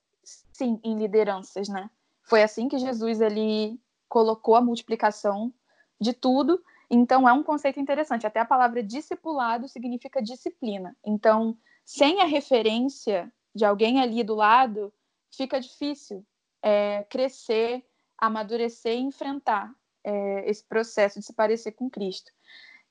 [0.52, 1.88] sim, em lideranças, né?
[2.24, 5.50] Foi assim que Jesus ele colocou a multiplicação
[5.98, 6.62] de tudo.
[6.90, 8.26] Então é um conceito interessante.
[8.26, 10.94] Até a palavra discipulado significa disciplina.
[11.02, 14.92] Então, sem a referência de alguém ali do lado,
[15.30, 16.22] fica difícil
[16.62, 17.82] é, crescer,
[18.18, 19.72] amadurecer e enfrentar
[20.04, 22.32] é, esse processo de se parecer com Cristo.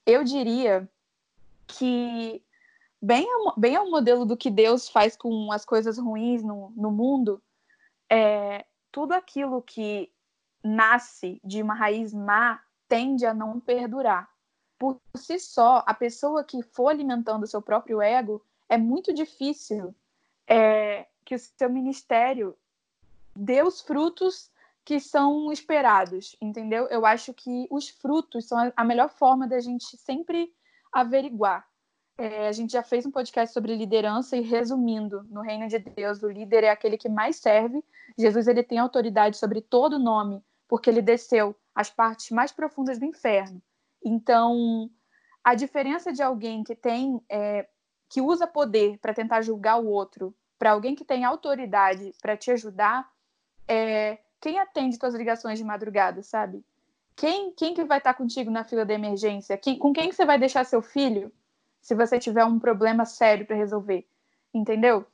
[0.06, 0.88] Eu diria
[1.68, 2.44] que,
[3.02, 6.92] bem ao, bem ao modelo do que Deus faz com as coisas ruins no, no
[6.92, 7.42] mundo,
[8.10, 10.12] é, tudo aquilo que
[10.64, 14.30] nasce de uma raiz má tende a não perdurar.
[14.78, 19.96] Por si só, a pessoa que for alimentando o seu próprio ego, é muito difícil
[20.48, 22.56] é, que o seu ministério
[23.36, 24.52] dê os frutos
[24.86, 26.88] que são esperados, entendeu?
[26.88, 30.54] Eu acho que os frutos são a melhor forma da gente sempre
[30.94, 31.68] averiguar.
[32.18, 36.22] É, a gente já fez um podcast sobre liderança e resumindo, no reino de Deus,
[36.22, 37.84] o líder é aquele que mais serve.
[38.18, 43.06] Jesus ele tem autoridade sobre todo nome, porque ele desceu às partes mais profundas do
[43.06, 43.62] inferno.
[44.04, 44.90] Então,
[45.44, 47.68] a diferença de alguém que tem é,
[48.08, 52.52] que usa poder para tentar julgar o outro, para alguém que tem autoridade para te
[52.52, 53.10] ajudar,
[53.68, 56.64] é, quem atende suas ligações de madrugada, sabe?
[57.16, 59.58] Quem, quem que vai estar contigo na fila da emergência?
[59.58, 61.32] Quem, com quem que você vai deixar seu filho
[61.82, 64.08] se você tiver um problema sério para resolver?
[64.54, 65.06] Entendeu?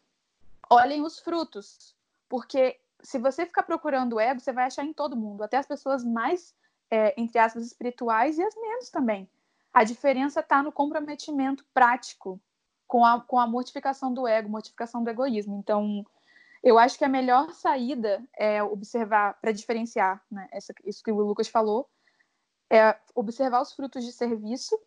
[0.70, 1.96] Olhem os frutos,
[2.28, 5.66] porque se você ficar procurando o ego, você vai achar em todo mundo, até as
[5.66, 6.56] pessoas mais,
[6.90, 9.30] é, entre aspas, espirituais e as menos também.
[9.74, 12.40] A diferença está no comprometimento prático
[12.88, 15.58] com a, com a mortificação do ego, mortificação do egoísmo.
[15.58, 16.06] Então,
[16.64, 21.22] eu acho que a melhor saída é observar, para diferenciar né, essa, isso que o
[21.22, 21.90] Lucas falou,
[22.70, 24.80] é observar os frutos de serviço,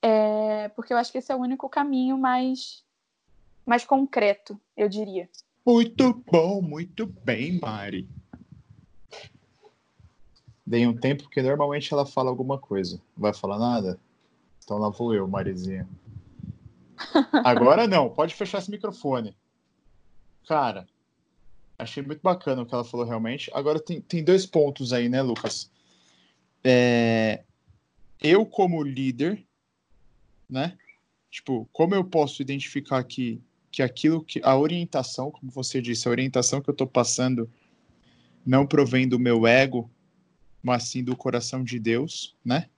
[0.00, 2.84] é, porque eu acho que esse é o único caminho mais,
[3.66, 5.28] mais concreto, eu diria.
[5.64, 8.08] Muito bom, muito bem, Mari.
[10.66, 12.96] Dei um tempo, porque normalmente ela fala alguma coisa.
[13.14, 14.00] Não vai falar nada?
[14.64, 15.88] Então lá vou eu, Marizinha.
[17.44, 19.36] Agora não, pode fechar esse microfone.
[20.46, 20.86] Cara,
[21.78, 23.50] achei muito bacana o que ela falou realmente.
[23.54, 25.70] Agora tem, tem dois pontos aí, né, Lucas?
[26.64, 27.42] É,
[28.20, 29.44] eu, como líder,
[30.48, 30.76] né?
[31.30, 34.40] Tipo, como eu posso identificar que, que aquilo que.
[34.44, 37.50] A orientação, como você disse, a orientação que eu tô passando
[38.44, 39.90] não provém do meu ego,
[40.62, 42.68] mas sim do coração de Deus, né?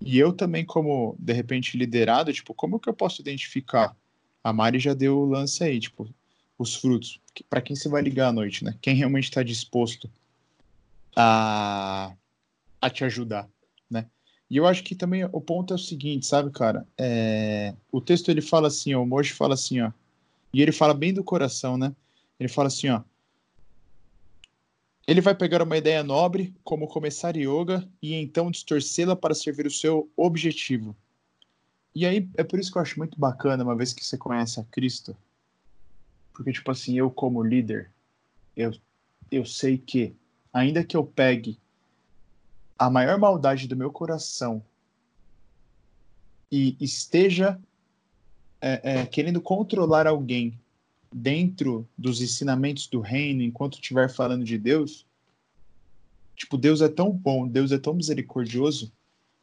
[0.00, 3.94] E eu também, como, de repente, liderado, tipo, como que eu posso identificar?
[4.42, 6.08] A Mari já deu o lance aí, tipo,
[6.60, 7.18] os frutos.
[7.48, 8.76] Para quem você vai ligar à noite, né?
[8.82, 10.10] Quem realmente está disposto
[11.16, 12.12] a,
[12.82, 13.48] a te ajudar,
[13.90, 14.06] né?
[14.50, 16.86] E eu acho que também o ponto é o seguinte, sabe, cara?
[16.98, 19.90] É, o texto ele fala assim, ó, o Moji fala assim, ó,
[20.52, 21.94] e ele fala bem do coração, né?
[22.38, 23.00] Ele fala assim, ó.
[25.06, 29.70] Ele vai pegar uma ideia nobre, como começar yoga, e então distorcê-la para servir o
[29.70, 30.94] seu objetivo.
[31.94, 34.60] E aí é por isso que eu acho muito bacana, uma vez que você conhece
[34.60, 35.16] a Cristo,
[36.40, 37.90] porque, tipo assim, eu como líder,
[38.56, 38.72] eu,
[39.30, 40.16] eu sei que,
[40.50, 41.60] ainda que eu pegue
[42.78, 44.64] a maior maldade do meu coração
[46.50, 47.60] e esteja
[48.58, 50.58] é, é, querendo controlar alguém
[51.12, 55.06] dentro dos ensinamentos do reino, enquanto estiver falando de Deus,
[56.34, 58.90] tipo, Deus é tão bom, Deus é tão misericordioso,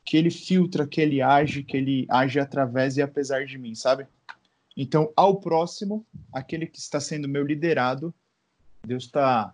[0.04, 4.08] que ele filtra, que ele age, que ele age através e apesar de mim, sabe?
[4.78, 8.14] Então, ao próximo, aquele que está sendo meu liderado,
[8.86, 9.52] Deus está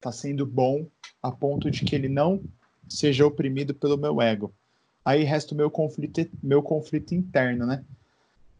[0.00, 0.88] tá sendo bom
[1.22, 2.42] a ponto de que ele não
[2.88, 4.52] seja oprimido pelo meu ego.
[5.04, 7.84] Aí resta o meu conflito, meu conflito interno, né?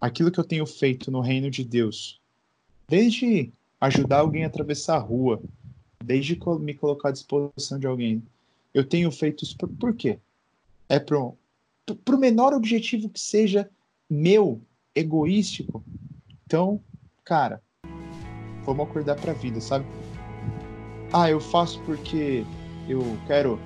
[0.00, 2.20] Aquilo que eu tenho feito no reino de Deus,
[2.88, 5.42] desde ajudar alguém a atravessar a rua,
[6.02, 8.22] desde me colocar à disposição de alguém,
[8.72, 10.18] eu tenho feito isso por, por quê?
[10.88, 13.68] É para o menor objetivo que seja
[14.08, 14.60] meu,
[14.94, 15.84] egoístico.
[16.44, 16.80] Então,
[17.24, 17.62] cara,
[18.64, 19.84] vamos acordar para a vida, sabe?
[21.12, 22.44] Ah, eu faço porque
[22.88, 23.58] eu quero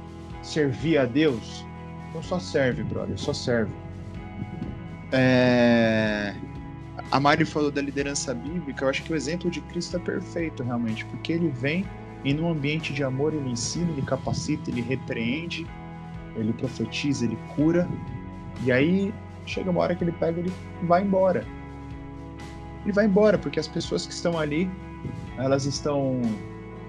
[0.43, 1.65] servir a Deus.
[2.09, 3.73] Então só serve, brother, só serve.
[5.13, 6.35] É...
[7.11, 10.63] A Mari falou da liderança bíblica, eu acho que o exemplo de Cristo é perfeito,
[10.63, 11.85] realmente, porque ele vem
[12.25, 15.67] e num ambiente de amor ele ensina, ele capacita, ele repreende,
[16.35, 17.89] ele profetiza, ele cura,
[18.65, 19.13] e aí
[19.47, 21.45] chega uma hora que ele pega ele vai embora.
[22.85, 24.71] Ele vai embora, porque as pessoas que estão ali,
[25.39, 26.21] elas estão.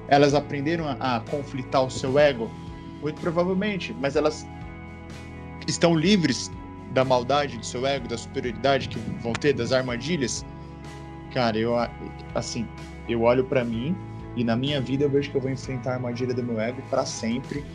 [0.08, 2.50] Elas aprenderam a, a conflitar o seu ego?
[3.02, 4.46] Muito provavelmente, mas elas
[5.68, 6.52] estão livres
[6.92, 10.46] da maldade do seu ego, da superioridade que vão ter, das armadilhas.
[11.34, 11.74] Cara, eu
[12.34, 12.68] assim,
[13.10, 13.96] eu olho para mim
[14.36, 16.82] e na minha vida eu vejo que eu vou enfrentar a armadilha do meu ego
[16.90, 17.66] para sempre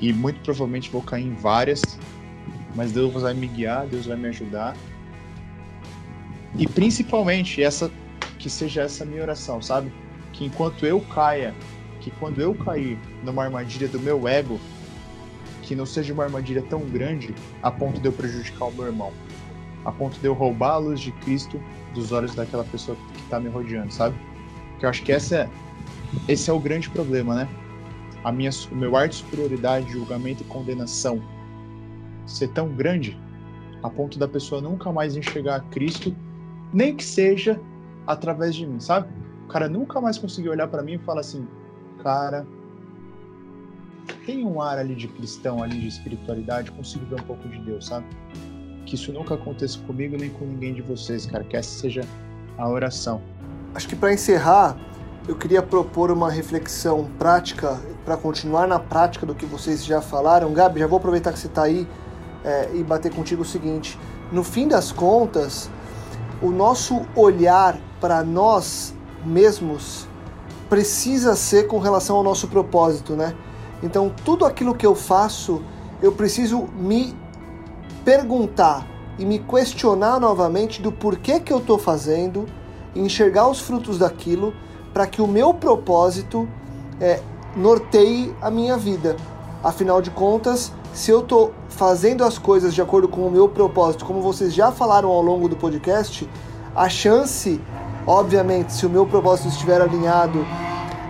[0.00, 1.98] e muito provavelmente vou cair em várias
[2.74, 4.76] mas Deus vai me guiar, Deus vai me ajudar.
[6.56, 7.90] E principalmente essa
[8.38, 9.92] que seja essa minha oração, sabe?
[10.32, 11.54] Que enquanto eu caia,
[12.00, 14.60] que quando eu cair numa armadilha do meu ego,
[15.62, 19.12] que não seja uma armadilha tão grande a ponto de eu prejudicar o meu irmão,
[19.84, 21.62] a ponto de eu roubar a luz de Cristo
[21.94, 24.16] dos olhos daquela pessoa que está me rodeando, sabe?
[24.78, 25.50] Que eu acho que essa é,
[26.28, 27.48] esse é o grande problema, né?
[28.24, 31.22] A minha, o meu ar de superioridade, julgamento e condenação
[32.26, 33.18] ser tão grande
[33.82, 36.14] a ponto da pessoa nunca mais enxergar Cristo,
[36.72, 37.60] nem que seja
[38.06, 39.08] através de mim, sabe?
[39.44, 41.46] O cara nunca mais conseguiu olhar para mim e falar assim,
[42.02, 42.46] cara,
[44.24, 47.86] tem um ar ali de cristão, ali de espiritualidade, consigo ver um pouco de Deus,
[47.86, 48.06] sabe?
[48.86, 51.44] Que isso nunca aconteça comigo nem com ninguém de vocês, cara.
[51.44, 52.02] Que essa seja
[52.58, 53.20] a oração.
[53.74, 54.76] Acho que para encerrar,
[55.26, 60.52] eu queria propor uma reflexão prática para continuar na prática do que vocês já falaram.
[60.52, 61.86] Gabi, já vou aproveitar que você está aí
[62.44, 63.98] é, e bater contigo o seguinte:
[64.30, 65.70] no fim das contas,
[66.40, 70.06] o nosso olhar para nós mesmos
[70.68, 73.34] precisa ser com relação ao nosso propósito, né?
[73.82, 75.62] Então, tudo aquilo que eu faço,
[76.00, 77.14] eu preciso me
[78.04, 78.86] perguntar
[79.18, 82.46] e me questionar novamente do porquê que eu estou fazendo,
[82.94, 84.54] enxergar os frutos daquilo,
[84.92, 86.48] para que o meu propósito
[87.00, 87.20] é,
[87.56, 89.16] norteie a minha vida.
[89.62, 94.04] Afinal de contas, se eu estou fazendo as coisas de acordo com o meu propósito,
[94.04, 96.28] como vocês já falaram ao longo do podcast,
[96.74, 97.60] a chance,
[98.06, 100.44] obviamente, se o meu propósito estiver alinhado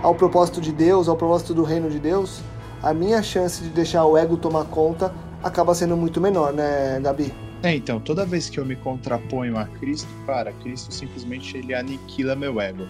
[0.01, 2.41] ao propósito de Deus, ao propósito do reino de Deus,
[2.81, 7.33] a minha chance de deixar o ego tomar conta acaba sendo muito menor, né, Gabi?
[7.61, 12.35] É, então, toda vez que eu me contraponho a Cristo, cara, Cristo simplesmente ele aniquila
[12.35, 12.85] meu ego.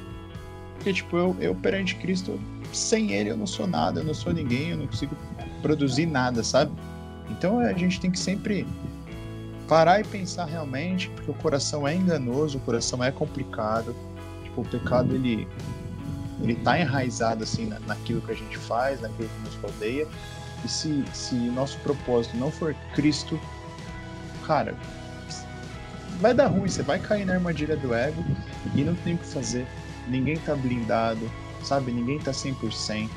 [0.83, 2.37] Porque, tipo, eu, eu perante Cristo,
[2.73, 5.15] sem ele eu não sou nada, eu não sou ninguém, eu não consigo
[5.61, 6.73] produzir nada, sabe?
[7.29, 8.67] Então a gente tem que sempre
[9.65, 13.95] parar e pensar realmente, porque o coração é enganoso, o coração é complicado.
[14.43, 15.47] Tipo, o pecado ele
[16.41, 20.05] ele tá enraizado assim na, naquilo que a gente faz, naquilo que nos rodeia.
[20.65, 23.39] E se se nosso propósito não for Cristo,
[24.45, 24.75] cara,
[26.19, 28.21] vai dar ruim, você vai cair na armadilha do ego
[28.75, 29.65] e não tem o que fazer.
[30.07, 31.29] Ninguém tá blindado,
[31.63, 31.91] sabe?
[31.91, 33.09] Ninguém tá 100%.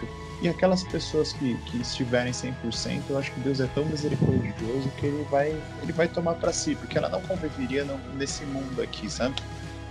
[0.43, 5.07] E aquelas pessoas que, que estiverem 100%, eu acho que Deus é tão misericordioso que
[5.07, 5.49] ele vai,
[5.83, 7.85] ele vai tomar para si, porque ela não conviveria
[8.15, 9.35] nesse mundo aqui, sabe?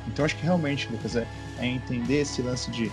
[0.07, 1.27] Então acho que realmente, Lucas, é,
[1.57, 2.91] é entender esse lance de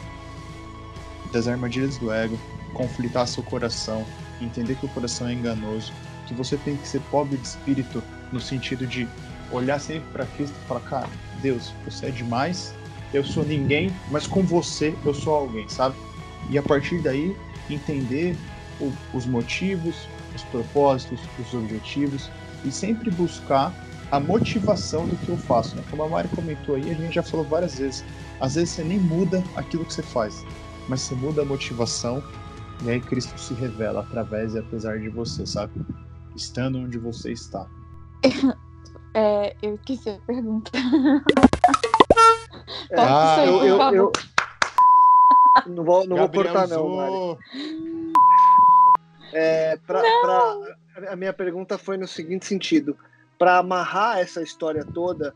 [1.31, 2.39] das armadilhas do ego,
[2.75, 4.05] conflitar seu coração,
[4.41, 5.93] entender que o coração é enganoso,
[6.27, 9.09] que você tem que ser pobre de espírito no sentido de
[9.51, 11.09] olhar sempre para Cristo e falar, cara,
[11.41, 12.75] Deus, você é demais,
[13.13, 15.97] eu sou ninguém, mas com você eu sou alguém, sabe?
[16.51, 17.37] e a partir daí
[17.71, 18.37] entender
[18.81, 22.31] o, os motivos, os propósitos, os objetivos
[22.65, 23.73] e sempre buscar
[24.11, 25.77] a motivação do que eu faço.
[25.77, 25.85] Né?
[25.91, 28.05] Como a Mari comentou aí, a gente já falou várias vezes.
[28.41, 30.45] Às vezes você nem muda aquilo que você faz,
[30.89, 32.23] mas você muda a motivação
[32.85, 35.73] e aí Cristo se revela através e apesar de você, sabe?
[36.35, 37.67] Estando onde você está.
[39.15, 40.71] É, eu esqueci a pergunta.
[42.97, 44.13] ah, eu, eu, eu,
[45.67, 47.39] não vou, não vou cortar, não, Mari.
[49.33, 52.97] É, pra, pra, a minha pergunta foi no seguinte sentido:
[53.39, 55.35] para amarrar essa história toda,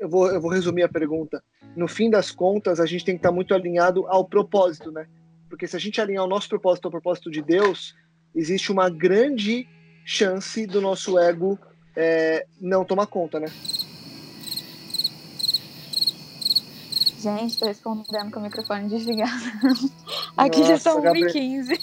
[0.00, 1.42] eu vou, eu vou resumir a pergunta.
[1.76, 5.06] No fim das contas, a gente tem que estar muito alinhado ao propósito, né?
[5.48, 7.94] Porque se a gente alinhar o nosso propósito ao propósito de Deus,
[8.34, 9.68] existe uma grande
[10.04, 11.58] chance do nosso ego
[11.94, 13.46] é, não tomar conta, né?
[17.18, 19.32] Gente, tô respondendo com o microfone desligado.
[20.36, 21.80] Aqui Nossa, já são 1h15.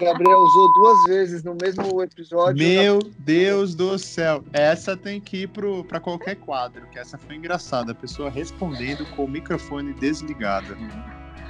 [0.00, 2.56] Gabriel usou duas vezes no mesmo episódio.
[2.56, 4.42] Meu Deus do céu.
[4.52, 7.92] Essa tem que ir pro, pra qualquer quadro, que essa foi engraçada.
[7.92, 10.76] A pessoa respondendo com o microfone desligado.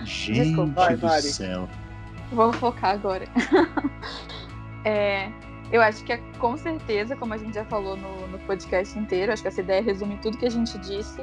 [0.05, 1.67] Gente Desculpa, do céu.
[2.33, 3.27] Vou focar agora.
[4.85, 5.33] é,
[5.73, 9.33] eu acho que é, com certeza, como a gente já falou no, no podcast inteiro,
[9.33, 11.23] acho que essa ideia resume tudo que a gente disse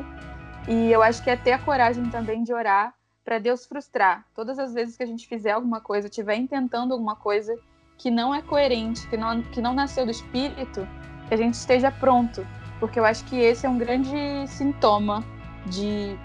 [0.68, 2.94] e eu acho que é ter a coragem também de orar
[3.24, 4.26] para Deus frustrar.
[4.36, 7.56] Todas as vezes que a gente fizer alguma coisa, estiver intentando alguma coisa
[7.98, 10.88] que não é coerente, que não, que não nasceu do espírito,
[11.28, 12.46] que a gente esteja pronto.
[12.80, 15.24] Porque eu acho que esse é um grande sintoma
[15.68, 16.18] de,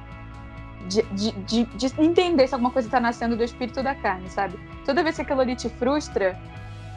[0.88, 4.58] de, de, de, de entender se alguma coisa está nascendo do espírito da carne, sabe?
[4.84, 6.36] Toda vez que aquilo ali te frustra,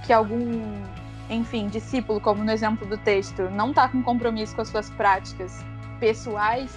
[0.06, 0.84] que algum,
[1.30, 5.64] enfim, discípulo, como no exemplo do texto, não está com compromisso com as suas práticas
[6.00, 6.76] pessoais,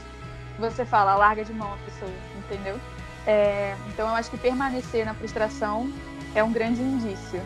[0.59, 2.79] você fala, larga de mão a pessoa, entendeu?
[3.27, 5.91] É, então eu acho que permanecer na frustração
[6.35, 7.41] é um grande indício.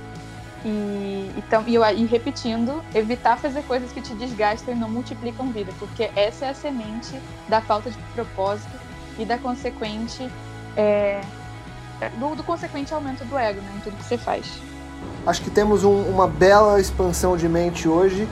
[0.64, 5.72] E, então, e, e, repetindo, evitar fazer coisas que te desgastam e não multiplicam vida,
[5.78, 8.76] porque essa é a semente da falta de propósito
[9.18, 10.28] e da consequente
[10.76, 11.20] é,
[12.18, 14.46] do, do, consequente aumento do ego né, em tudo que você faz.
[15.26, 18.28] Acho que temos um, uma bela expansão de mente hoje.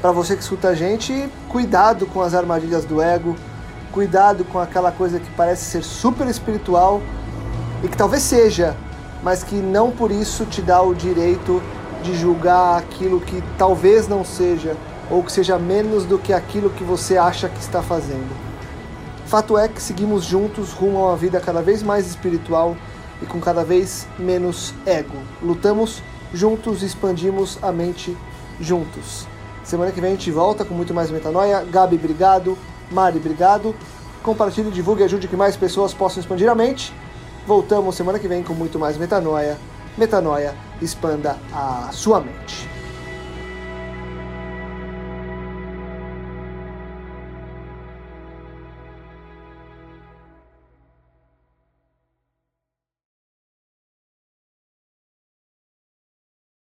[0.00, 3.36] Para você que escuta a gente, cuidado com as armadilhas do ego,
[3.96, 7.00] Cuidado com aquela coisa que parece ser super espiritual
[7.82, 8.76] e que talvez seja,
[9.22, 11.62] mas que não por isso te dá o direito
[12.02, 14.76] de julgar aquilo que talvez não seja
[15.10, 18.28] ou que seja menos do que aquilo que você acha que está fazendo.
[19.24, 22.76] Fato é que seguimos juntos rumo a uma vida cada vez mais espiritual
[23.22, 25.16] e com cada vez menos ego.
[25.40, 26.02] Lutamos
[26.34, 28.14] juntos e expandimos a mente
[28.60, 29.26] juntos.
[29.64, 31.64] Semana que vem a gente volta com muito mais metanoia.
[31.64, 32.58] Gabi, obrigado.
[32.90, 33.74] Mari, obrigado.
[34.22, 36.92] Compartilhe, divulgue e ajude que mais pessoas possam expandir a mente.
[37.46, 39.56] Voltamos semana que vem com muito mais metanoia.
[39.96, 42.75] Metanoia, expanda a sua mente.